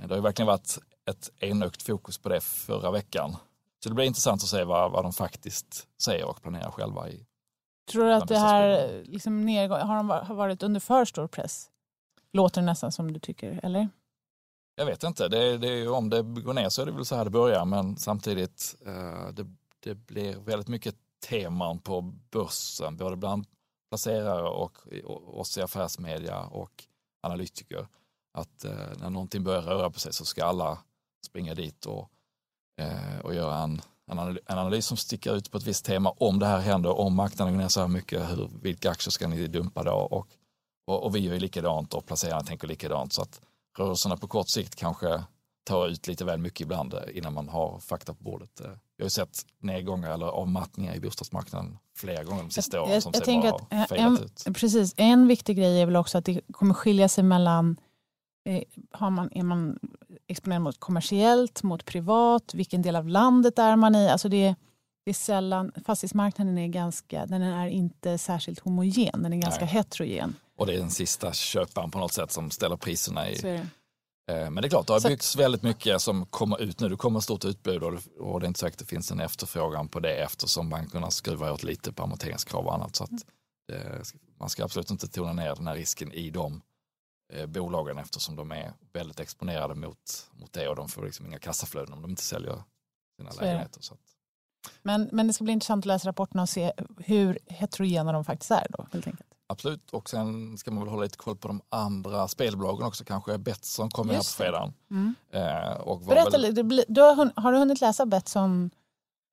det 0.00 0.08
har 0.08 0.16
ju 0.16 0.22
verkligen 0.22 0.46
varit 0.46 0.78
ett 1.10 1.30
enögt 1.38 1.82
fokus 1.82 2.18
på 2.18 2.28
det 2.28 2.40
förra 2.40 2.90
veckan. 2.90 3.36
Så 3.82 3.88
det 3.88 3.94
blir 3.94 4.04
intressant 4.04 4.42
att 4.42 4.48
se 4.48 4.64
vad, 4.64 4.92
vad 4.92 5.04
de 5.04 5.12
faktiskt 5.12 5.86
säger 6.02 6.24
och 6.28 6.42
planerar 6.42 6.70
själva. 6.70 7.08
I. 7.08 7.26
Tror 7.92 8.04
du 8.04 8.14
att 8.14 8.28
det 8.28 8.38
här 8.38 9.02
liksom 9.04 9.46
nedgång, 9.46 9.78
har 9.80 9.96
de 9.96 10.10
har 10.10 10.34
varit 10.34 10.62
under 10.62 10.80
för 10.80 11.04
stor 11.04 11.26
press? 11.26 11.70
Låter 12.32 12.60
det 12.60 12.64
nästan 12.66 12.92
som 12.92 13.12
du 13.12 13.20
tycker, 13.20 13.60
eller? 13.62 13.88
Jag 14.76 14.86
vet 14.86 15.02
inte, 15.02 15.28
det, 15.28 15.58
det 15.58 15.68
är 15.68 15.76
ju, 15.76 15.88
om 15.88 16.10
det 16.10 16.22
går 16.22 16.52
ner 16.52 16.68
så 16.68 16.82
är 16.82 16.86
det 16.86 16.92
väl 16.92 17.04
så 17.04 17.16
här 17.16 17.24
det 17.24 17.30
börjar 17.30 17.64
men 17.64 17.96
samtidigt 17.96 18.76
eh, 18.86 19.28
det, 19.32 19.46
det 19.80 19.94
blir 19.94 20.36
väldigt 20.36 20.68
mycket 20.68 20.94
teman 21.28 21.78
på 21.78 22.00
börsen 22.30 22.96
både 22.96 23.16
bland 23.16 23.46
placerare 23.90 24.48
och, 24.48 24.78
oss 25.40 25.58
i 25.58 25.62
affärsmedia 25.62 26.40
och 26.40 26.84
analytiker. 27.22 27.88
Att 28.32 28.64
eh, 28.64 28.88
när 28.96 29.10
någonting 29.10 29.44
börjar 29.44 29.62
röra 29.62 29.90
på 29.90 30.00
sig 30.00 30.12
så 30.12 30.24
ska 30.24 30.44
alla 30.44 30.78
springa 31.26 31.54
dit 31.54 31.86
och, 31.86 32.10
eh, 32.80 33.18
och 33.22 33.34
göra 33.34 33.58
en, 33.58 33.80
en, 34.10 34.38
analys, 34.46 34.86
som 34.86 34.96
sticker 34.96 35.36
ut 35.36 35.50
på 35.50 35.58
ett 35.58 35.66
visst 35.66 35.84
tema. 35.84 36.10
Om 36.10 36.38
det 36.38 36.46
här 36.46 36.58
händer, 36.58 36.98
om 36.98 37.14
marknaden 37.14 37.54
går 37.54 37.60
ner 37.60 37.68
så 37.68 37.80
här 37.80 37.88
mycket, 37.88 38.30
hur, 38.30 38.50
vilka 38.62 38.90
aktier 38.90 39.10
ska 39.10 39.28
ni 39.28 39.46
dumpa 39.46 39.82
då? 39.82 39.92
Och, 39.92 40.28
och, 40.86 41.04
och 41.04 41.16
vi 41.16 41.18
gör 41.18 41.34
ju 41.34 41.40
likadant 41.40 41.94
och 41.94 42.06
placerarna 42.06 42.42
tänker 42.42 42.68
likadant. 42.68 43.12
Så 43.12 43.22
att 43.22 43.40
rörelserna 43.78 44.16
på 44.16 44.28
kort 44.28 44.48
sikt 44.48 44.76
kanske 44.76 45.24
tar 45.64 45.88
ut 45.88 46.06
lite 46.06 46.24
väl 46.24 46.38
mycket 46.40 46.60
ibland 46.60 46.94
eh, 46.94 47.00
innan 47.14 47.34
man 47.34 47.48
har 47.48 47.78
fakta 47.78 48.14
på 48.14 48.24
bordet. 48.24 48.60
Eh, 48.60 48.66
Jag 48.96 49.04
har 49.04 49.06
ju 49.06 49.10
sett 49.10 49.46
nedgångar 49.58 50.14
eller 50.14 50.26
avmattningar 50.26 50.94
i 50.94 51.00
bostadsmarknaden 51.00 51.78
flera 51.96 52.24
gånger 52.24 52.42
de 52.42 52.50
sista 52.50 52.82
åren 52.82 53.02
som 53.02 53.10
jag 53.14 53.18
ser 53.18 53.24
tänker 53.24 53.50
bara 53.50 53.60
att 53.60 53.72
har 53.72 53.80
eh, 53.80 53.86
fejdat 53.86 54.20
ut. 54.20 54.56
precis, 54.56 54.94
en 54.96 55.28
viktig 55.28 55.56
grej 55.56 55.80
är 55.82 55.86
väl 55.86 55.96
också 55.96 56.18
att 56.18 56.24
det 56.24 56.40
kommer 56.52 56.74
skilja 56.74 57.08
sig 57.08 57.24
mellan 57.24 57.76
eh, 58.44 58.62
har 58.90 59.10
man, 59.10 59.30
är 59.32 59.42
man 59.42 59.78
exponerad 60.26 60.62
mot 60.62 60.80
kommersiellt, 60.80 61.62
mot 61.62 61.84
privat, 61.84 62.54
vilken 62.54 62.82
del 62.82 62.96
av 62.96 63.08
landet 63.08 63.58
är 63.58 63.76
man 63.76 63.94
i? 63.94 64.08
Alltså 64.08 64.28
det, 64.28 64.54
det 65.04 65.10
är 65.10 65.14
sällan, 65.14 65.72
fastighetsmarknaden 65.86 66.58
är 66.58 66.68
ganska, 66.68 67.26
den 67.26 67.42
är 67.42 67.66
inte 67.66 68.18
särskilt 68.18 68.58
homogen, 68.58 69.22
den 69.22 69.32
är 69.32 69.36
ganska 69.36 69.64
Nej. 69.64 69.74
heterogen. 69.74 70.34
Och 70.56 70.66
det 70.66 70.74
är 70.74 70.78
den 70.78 70.90
sista 70.90 71.32
köparen 71.32 71.90
på 71.90 71.98
något 71.98 72.12
sätt 72.12 72.32
som 72.32 72.50
ställer 72.50 72.76
priserna 72.76 73.30
i. 73.30 73.36
Det. 73.38 73.54
Eh, 74.32 74.50
Men 74.50 74.54
det 74.54 74.66
är 74.66 74.68
klart, 74.68 74.86
det 74.86 74.92
har 74.92 75.00
Så- 75.00 75.08
byggts 75.08 75.36
väldigt 75.36 75.62
mycket 75.62 76.00
som 76.02 76.26
kommer 76.26 76.60
ut 76.62 76.80
nu. 76.80 76.88
Det 76.88 76.96
kommer 76.96 77.18
ett 77.18 77.24
stort 77.24 77.44
utbud 77.44 77.82
och 78.18 78.40
det, 78.40 78.46
är 78.46 78.48
inte 78.48 78.60
säkert 78.60 78.74
att 78.74 78.78
det 78.78 78.84
finns 78.90 79.10
en 79.10 79.20
efterfrågan 79.20 79.88
på 79.88 80.00
det 80.00 80.14
eftersom 80.16 80.68
bankerna 80.70 81.10
skruvar 81.10 81.50
åt 81.50 81.62
lite 81.62 81.92
på 81.92 82.02
amorteringskrav 82.02 82.66
och 82.66 82.74
annat. 82.74 82.96
Så 82.96 83.04
att 83.04 83.10
det, 83.68 84.02
man 84.38 84.48
ska 84.48 84.64
absolut 84.64 84.90
inte 84.90 85.08
tona 85.08 85.32
ner 85.32 85.54
den 85.54 85.66
här 85.66 85.74
risken 85.74 86.12
i 86.12 86.30
de 86.30 86.62
eh, 87.32 87.46
bolagen 87.46 87.98
eftersom 87.98 88.36
de 88.36 88.52
är 88.52 88.72
väldigt 88.92 89.20
exponerade 89.20 89.74
mot, 89.74 90.30
mot 90.32 90.52
det 90.52 90.68
och 90.68 90.76
de 90.76 90.88
får 90.88 91.04
liksom 91.04 91.26
inga 91.26 91.38
kassaflöden 91.38 91.92
om 91.94 92.02
de 92.02 92.10
inte 92.10 92.22
säljer 92.22 92.62
sina 93.18 93.30
Så 93.32 93.40
lägenheter. 93.40 93.80
Så 93.82 93.94
att, 93.94 94.00
Men, 94.82 95.08
men 95.12 95.26
det 95.26 95.32
ska 95.32 95.44
bli 95.44 95.52
intressant 95.52 95.82
att 95.82 95.86
läsa 95.86 96.08
rapporterna 96.08 96.42
och 96.42 96.48
se 96.48 96.72
hur 96.98 97.38
heterogena 97.46 98.12
de 98.12 98.24
faktiskt 98.24 98.50
är. 98.50 98.66
Då, 98.70 98.86
helt 98.92 99.06
enkelt. 99.06 99.33
Absolut, 99.54 99.90
och 99.90 100.10
sen 100.10 100.58
ska 100.58 100.70
man 100.70 100.80
väl 100.84 100.90
hålla 100.90 101.02
lite 101.02 101.16
koll 101.18 101.36
på 101.36 101.48
de 101.48 101.60
andra 101.68 102.28
spelbolagen 102.28 102.86
också 102.86 103.04
kanske. 103.04 103.38
Betsson 103.38 103.90
kommer 103.90 104.12
här 104.14 104.20
på 104.20 104.24
fredagen. 104.24 104.72
Mm. 104.90 105.14
Eh, 105.32 105.72
och 105.72 106.00
Berätta 106.00 106.36
lite, 106.36 106.84
du 106.88 107.00
har, 107.00 107.40
har 107.40 107.52
du 107.52 107.58
hunnit 107.58 107.80
läsa 107.80 108.06
Betsson? 108.06 108.70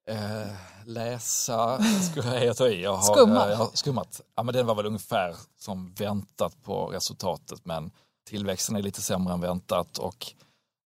Eh, 0.09 0.51
läsa 0.85 1.83
skulle 2.11 2.43
jag 2.45 2.57
ta 2.57 2.67
i. 2.67 2.83
Jag 2.83 2.95
har, 2.95 3.15
Skumma. 3.15 3.43
eh, 3.45 3.49
Jag 3.49 3.57
har 3.57 3.69
skummat. 3.73 4.21
Ja, 4.35 4.43
men 4.43 4.53
den 4.53 4.65
var 4.65 4.75
väl 4.75 4.85
ungefär 4.85 5.35
som 5.59 5.93
väntat 5.93 6.63
på 6.63 6.85
resultatet 6.85 7.65
men 7.65 7.91
tillväxten 8.29 8.75
är 8.75 8.81
lite 8.81 9.01
sämre 9.01 9.33
än 9.33 9.41
väntat 9.41 9.97
och, 9.97 10.33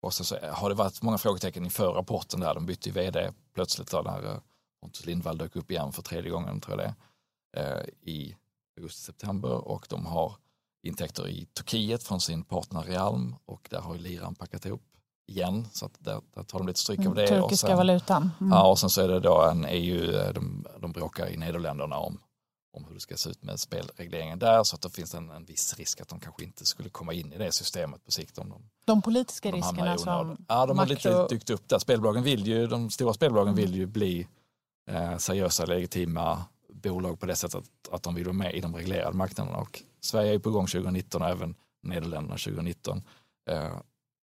och 0.02 0.14
sen 0.14 0.26
så 0.26 0.38
har 0.52 0.70
det 0.70 0.76
varit 0.76 1.02
många 1.02 1.18
frågetecken 1.18 1.64
inför 1.64 1.94
rapporten 1.94 2.40
där. 2.40 2.54
De 2.54 2.66
bytte 2.66 2.90
ju 2.90 2.94
vd 2.96 3.32
plötsligt 3.54 3.92
då 3.92 4.02
när 4.02 4.24
eh, 4.26 4.38
Pontus 4.82 5.06
Lindvall 5.06 5.38
dök 5.38 5.56
upp 5.56 5.72
igen 5.72 5.92
för 5.92 6.02
tredje 6.02 6.32
gången 6.32 6.62
tror 6.62 6.82
jag 6.82 6.88
det 6.88 6.96
är, 7.60 7.78
eh, 7.82 7.86
i 8.02 8.36
augusti-september 8.78 9.68
och 9.68 9.86
de 9.90 10.06
har 10.06 10.36
intäkter 10.84 11.28
i 11.28 11.46
Turkiet 11.46 12.04
från 12.04 12.22
sin 12.22 12.44
partner 12.44 12.82
Realm 12.84 13.36
och 13.46 13.68
där 13.72 13.80
har 13.80 13.96
ju 13.96 14.02
liran 14.02 14.36
packat 14.36 14.66
ihop 14.66 14.82
igen 15.28 15.68
så 15.74 15.86
att 15.86 15.94
där, 16.00 16.22
där 16.36 16.44
tar 16.44 16.58
de 16.60 16.68
lite 16.68 16.80
stryk 16.80 17.00
av 17.00 17.16
det. 17.16 17.24
och 17.24 17.30
Mm, 17.30 17.42
Turkiska 17.42 17.68
sen- 17.68 17.78
valutan. 17.78 18.32
Mm. 18.42 18.52
Ja, 18.52 18.68
och 18.70 18.80
sen 18.80 18.90
så 18.90 19.02
är 19.02 19.08
det 19.08 19.20
då 19.20 19.42
en 19.52 19.66
EU, 19.66 20.12
eh, 20.12 20.34
de, 20.34 20.66
de 20.80 20.92
bråkar 20.92 21.28
i 21.28 21.38
Nederländerna 21.38 21.98
om, 21.98 22.18
om 22.78 22.86
hur 22.86 22.94
det 22.94 23.00
ska 23.00 23.18
se 23.18 23.30
ut 23.30 23.44
med 23.44 23.60
spelregleringen 23.60 24.40
där 24.40 24.64
så 24.64 24.76
att 24.76 24.82
det 24.82 24.90
finns 24.90 25.14
en, 25.16 25.30
en 25.30 25.46
viss 25.46 25.74
risk 25.78 26.02
att 26.02 26.08
de 26.08 26.20
kanske 26.20 26.44
inte 26.44 26.66
skulle 26.66 26.90
komma 26.90 27.14
in 27.14 27.34
i 27.34 27.38
det 27.38 27.52
systemet 27.52 28.04
på 28.06 28.12
sikt 28.12 28.38
om 28.38 28.50
de, 28.50 28.62
De 28.86 29.02
politiska 29.02 29.52
de 29.52 29.58
riskerna 29.58 29.98
som 29.98 30.46
Ja, 30.48 30.66
de 30.66 30.78
har 30.80 30.86
makro- 30.86 30.90
lite 30.90 31.28
dykt 31.30 31.50
upp 31.50 31.70
där. 31.70 31.80
Spelbolagen 31.80 32.24
vill 32.24 32.48
ju, 32.48 32.68
de 32.68 32.90
stora 32.90 33.14
spelbolagen 33.14 33.56
vill 33.56 33.76
ju 33.76 33.86
bli 33.86 34.28
eh, 34.92 35.18
seriösa, 35.18 35.66
legitima 35.66 36.46
bolag 36.90 37.20
på 37.20 37.26
det 37.26 37.36
sättet 37.36 37.56
att, 37.56 37.94
att 37.94 38.04
de 38.04 38.16
vill 38.16 38.26
vara 38.26 38.34
med 38.34 38.54
i 38.56 38.62
de 38.62 38.76
reglerade 38.76 39.18
marknaderna 39.18 39.58
och 39.58 39.84
Sverige 40.02 40.34
är 40.34 40.40
på 40.40 40.52
gång 40.52 40.68
2019 40.68 41.22
och 41.22 41.28
även 41.30 41.56
Nederländerna 41.84 42.38
2019. 42.38 43.04
Eh, 43.50 43.78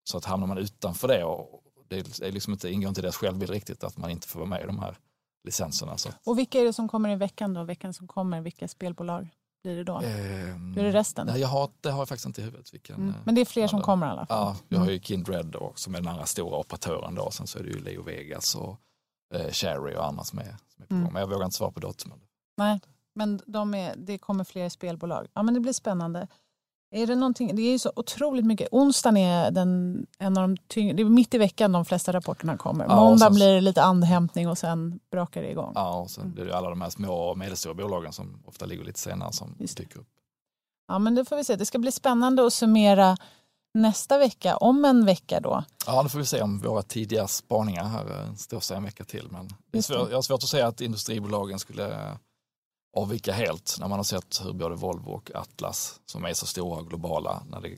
så 0.03 0.17
att 0.17 0.25
hamnar 0.25 0.47
man 0.47 0.57
utanför 0.57 1.07
det 1.07 1.23
och 1.23 1.63
det 1.87 2.21
är 2.21 2.31
liksom 2.31 2.53
inte, 2.53 2.69
ingår 2.71 2.89
inte 2.89 3.01
i 3.01 3.03
deras 3.03 3.15
självbild 3.17 3.51
riktigt 3.51 3.83
att 3.83 3.97
man 3.97 4.09
inte 4.09 4.27
får 4.27 4.39
vara 4.39 4.49
med 4.49 4.61
i 4.63 4.65
de 4.65 4.79
här 4.79 4.97
licenserna. 5.43 5.97
Så. 5.97 6.09
Och 6.25 6.39
vilka 6.39 6.59
är 6.59 6.63
det 6.65 6.73
som 6.73 6.87
kommer 6.89 7.09
i 7.09 7.15
veckan 7.15 7.53
då? 7.53 7.63
Veckan 7.63 7.93
som 7.93 8.07
kommer, 8.07 8.41
vilka 8.41 8.67
spelbolag 8.67 9.27
blir 9.63 9.75
det 9.75 9.83
då? 9.83 9.97
Ehm, 9.97 10.73
Hur 10.75 10.83
är 10.85 10.91
det 10.93 10.99
resten? 10.99 11.27
Nej, 11.27 11.41
jag 11.41 11.47
har, 11.47 11.69
det 11.81 11.89
har 11.91 11.99
jag 11.99 12.07
faktiskt 12.09 12.25
inte 12.25 12.41
i 12.41 12.43
huvudet. 12.43 12.73
Vilken, 12.73 12.95
Mm. 12.95 13.09
eh, 13.09 13.15
Men 13.23 13.35
det 13.35 13.41
är 13.41 13.45
fler 13.45 13.67
som 13.67 13.81
kommer 13.81 14.07
i 14.07 14.09
alla 14.09 14.25
fall? 14.25 14.37
Ja, 14.47 14.55
vi 14.67 14.77
har 14.77 14.89
ju 14.89 14.99
Kindred 14.99 15.45
då, 15.45 15.71
som 15.75 15.95
är 15.95 15.99
den 15.99 16.07
andra 16.07 16.25
stora 16.25 16.57
operatören 16.57 17.15
då. 17.15 17.31
Sen 17.31 17.47
så 17.47 17.59
är 17.59 17.63
det 17.63 17.69
ju 17.69 17.79
Leo 17.79 18.01
Vegas 18.03 18.55
och 18.55 18.77
eh, 19.35 19.51
Cherry 19.51 19.95
och 19.95 20.05
andra 20.05 20.23
som 20.23 20.39
är, 20.39 20.43
som 20.73 20.83
är 20.83 20.87
på 20.87 20.93
Mm. 20.93 21.03
gång. 21.03 21.13
Men 21.13 21.19
jag 21.19 21.27
vågar 21.29 21.45
inte 21.45 21.57
svara 21.57 21.71
på 21.71 21.79
datumen. 21.79 22.19
Nej, 22.59 22.79
men 23.15 23.41
de 23.45 23.73
är, 23.73 23.95
det 23.97 24.17
kommer 24.17 24.43
fler 24.43 24.69
spelbolag. 24.69 25.27
Ja, 25.33 25.43
men 25.43 25.53
det 25.53 25.59
blir 25.59 25.73
spännande. 25.73 26.27
Är 26.91 27.07
det, 27.07 27.15
någonting, 27.15 27.55
det 27.55 27.61
är 27.61 27.71
ju 27.71 27.79
så 27.79 27.91
otroligt 27.95 28.45
mycket. 28.45 28.67
Onsdagen 28.71 29.17
är 29.17 29.51
den, 29.51 30.05
en 30.17 30.37
av 30.37 30.47
de 30.49 30.57
tyngre, 30.57 30.93
det 30.93 31.01
är 31.03 31.05
mitt 31.05 31.33
i 31.33 31.37
veckan 31.37 31.71
de 31.71 31.85
flesta 31.85 32.13
rapporterna 32.13 32.57
kommer. 32.57 32.85
Ja, 32.85 32.95
Måndag 32.95 33.25
sen- 33.25 33.33
blir 33.33 33.53
det 33.53 33.61
lite 33.61 33.83
andhämtning 33.83 34.49
och 34.49 34.57
sen 34.57 34.99
brakar 35.11 35.41
det 35.41 35.51
igång. 35.51 35.71
Ja, 35.75 35.99
och 35.99 36.09
sen 36.11 36.31
blir 36.33 36.45
det 36.45 36.57
alla 36.57 36.69
de 36.69 36.81
här 36.81 36.89
små 36.89 37.13
och 37.13 37.37
medelstora 37.37 37.73
bolagen 37.73 38.13
som 38.13 38.43
ofta 38.45 38.65
ligger 38.65 38.83
lite 38.83 38.99
senare 38.99 39.33
som 39.33 39.55
Just 39.59 39.77
dyker 39.77 39.99
upp. 39.99 40.07
Ja, 40.87 40.99
men 40.99 41.15
det 41.15 41.25
får 41.25 41.35
vi 41.35 41.43
se. 41.43 41.55
Det 41.55 41.65
ska 41.65 41.79
bli 41.79 41.91
spännande 41.91 42.45
att 42.45 42.53
summera 42.53 43.17
nästa 43.73 44.17
vecka, 44.17 44.57
om 44.57 44.85
en 44.85 45.05
vecka 45.05 45.39
då. 45.39 45.63
Ja, 45.87 46.03
då 46.03 46.09
får 46.09 46.19
vi 46.19 46.25
se 46.25 46.41
om 46.41 46.59
våra 46.59 46.81
tidiga 46.81 47.27
spaningar 47.27 47.83
här 47.83 48.05
eh, 48.05 48.33
står 48.35 48.59
sig 48.59 48.77
en 48.77 48.83
vecka 48.83 49.03
till. 49.03 49.27
Men 49.31 49.49
det 49.71 49.77
är 49.77 49.81
svår, 49.81 50.07
jag 50.09 50.17
har 50.17 50.21
svårt 50.21 50.43
att 50.43 50.49
säga 50.49 50.67
att 50.67 50.81
industribolagen 50.81 51.59
skulle 51.59 52.17
avvika 52.97 53.33
helt 53.33 53.77
när 53.79 53.87
man 53.87 53.99
har 53.99 54.03
sett 54.03 54.41
hur 54.45 54.53
både 54.53 54.75
Volvo 54.75 55.11
och 55.11 55.31
Atlas, 55.35 55.99
som 56.05 56.25
är 56.25 56.33
så 56.33 56.45
stora 56.45 56.79
och 56.79 56.87
globala, 56.89 57.43
när 57.49 57.61
det 57.61 57.77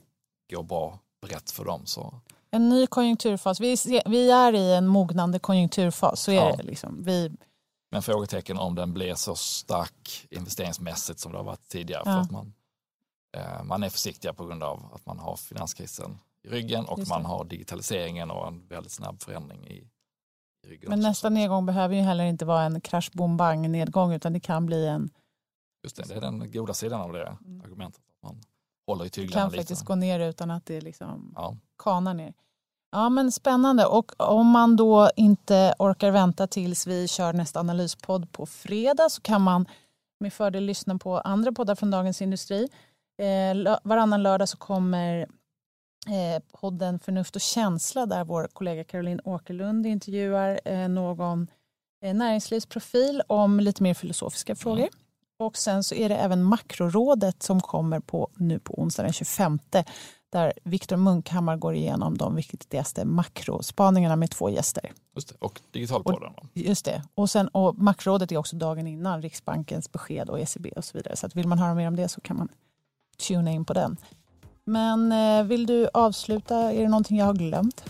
går 0.55 0.63
bra 0.63 0.99
brett 1.21 1.51
för 1.51 1.65
dem. 1.65 1.85
Så 1.85 2.13
En 2.51 2.69
ny 2.69 2.87
konjunkturfas. 2.87 3.59
Vi, 3.59 3.77
ser, 3.77 4.03
vi 4.09 4.31
är 4.31 4.53
i 4.55 4.73
en 4.73 4.87
mognande 4.87 5.39
konjunkturfas, 5.39 6.21
så 6.21 6.31
är 6.31 6.35
Ja. 6.35 6.55
det. 6.55 6.63
Liksom. 6.63 7.03
Vi, 7.03 7.31
Men 7.91 8.01
frågetecken 8.01 8.57
om 8.57 8.75
den 8.75 8.93
blir 8.93 9.15
så 9.15 9.35
stark 9.35 10.27
investeringsmässigt 10.29 11.19
som 11.19 11.31
det 11.31 11.37
har 11.37 11.45
varit 11.45 11.67
tidigare. 11.67 12.03
Ja. 12.05 12.11
För 12.11 12.19
att 12.19 12.31
man, 12.31 12.53
eh, 13.37 13.63
man 13.63 13.83
är 13.83 13.89
försiktiga 13.89 14.33
på 14.33 14.45
grund 14.45 14.63
av 14.63 14.91
att 14.93 15.05
man 15.05 15.19
har 15.19 15.35
finanskrisen 15.35 16.17
i 16.43 16.49
ryggen 16.49 16.85
och 16.85 17.07
man 17.07 17.25
har 17.25 17.43
digitaliseringen 17.43 18.31
och 18.31 18.47
en 18.47 18.67
väldigt 18.67 18.91
snabb 18.91 19.21
förändring 19.21 19.67
i 19.67 19.87
ryggen. 20.67 20.89
men 20.89 20.99
också. 20.99 21.07
nästa 21.09 21.29
nedgång 21.29 21.65
behöver 21.65 21.95
ju 21.95 22.01
heller 22.01 22.23
inte 22.23 22.45
vara 22.45 22.63
en 22.63 22.81
krasch 22.81 23.09
bom 23.13 23.37
bang 23.37 23.69
nedgång 23.69 24.13
utan 24.13 24.33
det 24.33 24.39
kan 24.39 24.65
bli 24.65 24.87
en, 24.87 25.09
Just 25.83 25.95
det, 25.95 26.03
det 26.07 26.13
är 26.15 26.21
den 26.21 26.51
goda 26.51 26.73
sidan 26.73 27.01
av 27.01 27.13
det 27.13 27.37
Mm. 27.45 27.61
argumentet. 27.61 28.01
Man 28.23 28.41
håller 28.87 29.05
i 29.05 29.09
tyglarna 29.09 29.41
kan 29.41 29.51
lite. 29.51 29.61
faktiskt 29.61 29.85
gå 29.85 29.95
ner 29.95 30.19
utan 30.19 30.51
att 30.51 30.65
det 30.65 30.81
liksom 30.81 31.33
Ja. 31.35 31.57
kanar 31.83 32.13
ner. 32.13 32.33
Ja 32.91 33.09
men 33.09 33.31
spännande 33.31 33.85
och 33.85 34.11
om 34.17 34.47
man 34.47 34.75
då 34.75 35.09
inte 35.15 35.73
orkar 35.79 36.11
vänta 36.11 36.47
tills 36.47 36.87
vi 36.87 37.07
kör 37.07 37.33
nästa 37.33 37.59
analyspodd 37.59 38.31
på 38.31 38.45
fredag 38.45 39.09
så 39.09 39.21
kan 39.21 39.41
man 39.41 39.65
med 40.19 40.33
fördel 40.33 40.63
lyssna 40.65 40.97
på 40.97 41.19
andra 41.19 41.51
poddar 41.51 41.75
från 41.75 41.91
Dagens 41.91 42.21
Industri. 42.21 42.67
Eh, 43.17 43.77
varannan 43.83 44.23
lördag 44.23 44.49
så 44.49 44.57
kommer 44.57 45.27
eh, 46.07 46.43
podden 46.59 46.99
Förnuft 46.99 47.35
och 47.35 47.41
känsla 47.41 48.05
där 48.05 48.23
vår 48.23 48.47
kollega 48.53 48.83
Caroline 48.83 49.21
Åkerlund 49.23 49.85
intervjuar 49.85 50.59
eh, 50.65 50.87
någon 50.87 51.47
eh, 52.03 52.13
näringslivsprofil 52.13 53.21
om 53.27 53.59
lite 53.59 53.83
mer 53.83 53.93
filosofiska 53.93 54.55
frågor. 54.55 54.87
Och 55.39 55.57
sen 55.57 55.83
så 55.83 55.95
är 55.95 56.09
det 56.09 56.15
även 56.15 56.43
Makrorådet 56.43 57.43
som 57.43 57.61
kommer 57.61 57.99
på 57.99 58.29
nu 58.35 58.59
på 58.59 58.73
onsdag 58.81 59.03
den 59.03 59.13
25 59.13 59.59
där 60.31 60.53
Viktor 60.63 60.97
Munkhammar 60.97 61.57
går 61.57 61.75
igenom 61.75 62.17
de 62.17 62.35
viktigaste 62.35 63.05
makrospaningarna 63.05 64.15
med 64.15 64.31
två 64.31 64.49
gäster. 64.49 64.91
Just 65.15 65.29
det. 65.29 65.35
Och 65.39 65.61
digitalpodden. 65.71 66.33
va? 66.33 66.47
Just 66.53 66.85
det. 66.85 67.03
Och, 67.15 67.29
sen, 67.29 67.47
och 67.47 67.77
Makrorådet 67.77 68.31
är 68.31 68.37
också 68.37 68.55
dagen 68.55 68.87
innan 68.87 69.21
Riksbankens 69.21 69.91
besked 69.91 70.29
och 70.29 70.39
ECB 70.39 70.71
och 70.75 70.85
så 70.85 70.97
vidare. 70.97 71.15
Så 71.15 71.25
att 71.25 71.35
vill 71.35 71.47
man 71.47 71.59
höra 71.59 71.75
mer 71.75 71.87
om 71.87 71.95
det 71.95 72.07
så 72.07 72.21
kan 72.21 72.37
man 72.37 72.49
tuna 73.27 73.51
in 73.51 73.65
på 73.65 73.73
den. 73.73 73.97
Men 74.65 75.11
eh, 75.11 75.43
vill 75.43 75.65
du 75.65 75.89
avsluta? 75.93 76.55
Är 76.55 76.81
det 76.81 76.87
någonting 76.89 77.17
jag 77.17 77.25
har 77.25 77.33
glömt? 77.33 77.83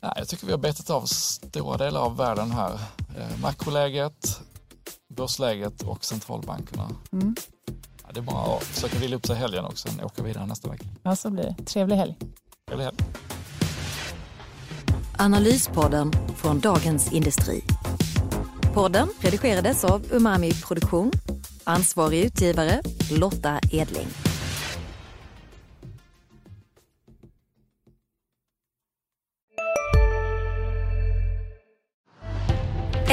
Ja, 0.00 0.14
jag 0.16 0.28
tycker 0.28 0.46
vi 0.46 0.52
har 0.52 0.58
betat 0.58 0.90
av 0.90 1.04
stora 1.04 1.76
delar 1.76 2.00
av 2.00 2.16
världen 2.16 2.50
här. 2.50 2.72
Eh, 3.18 3.40
makroläget, 3.42 4.40
börsläget 5.16 5.82
och 5.82 6.04
centralbankerna. 6.04 6.90
Mm. 7.12 7.34
Ja, 8.02 8.08
det 8.12 8.20
är 8.20 8.22
bara 8.22 8.56
att 8.56 8.62
försöka 8.62 8.98
vila 8.98 9.16
upp 9.16 9.26
sig 9.26 9.36
helgen 9.36 9.64
och 9.64 9.78
sen 9.78 10.04
åka 10.04 10.22
vidare 10.22 10.46
nästa 10.46 10.68
vecka. 10.68 10.84
Ja, 11.02 11.16
så 11.16 11.30
blir 11.30 11.42
det. 11.58 11.64
Trevlig 11.64 11.96
helg. 11.96 12.16
Trevlig 12.68 12.84
helg. 12.84 12.96
Analyspodden 15.18 16.12
från 16.36 16.60
Dagens 16.60 17.12
Industri. 17.12 17.64
Podden 18.74 19.08
redigerades 19.20 19.84
av 19.84 20.02
Umami 20.10 20.52
Produktion. 20.52 21.12
Ansvarig 21.64 22.24
utgivare 22.24 22.82
Lotta 23.10 23.60
Edling. 23.72 24.06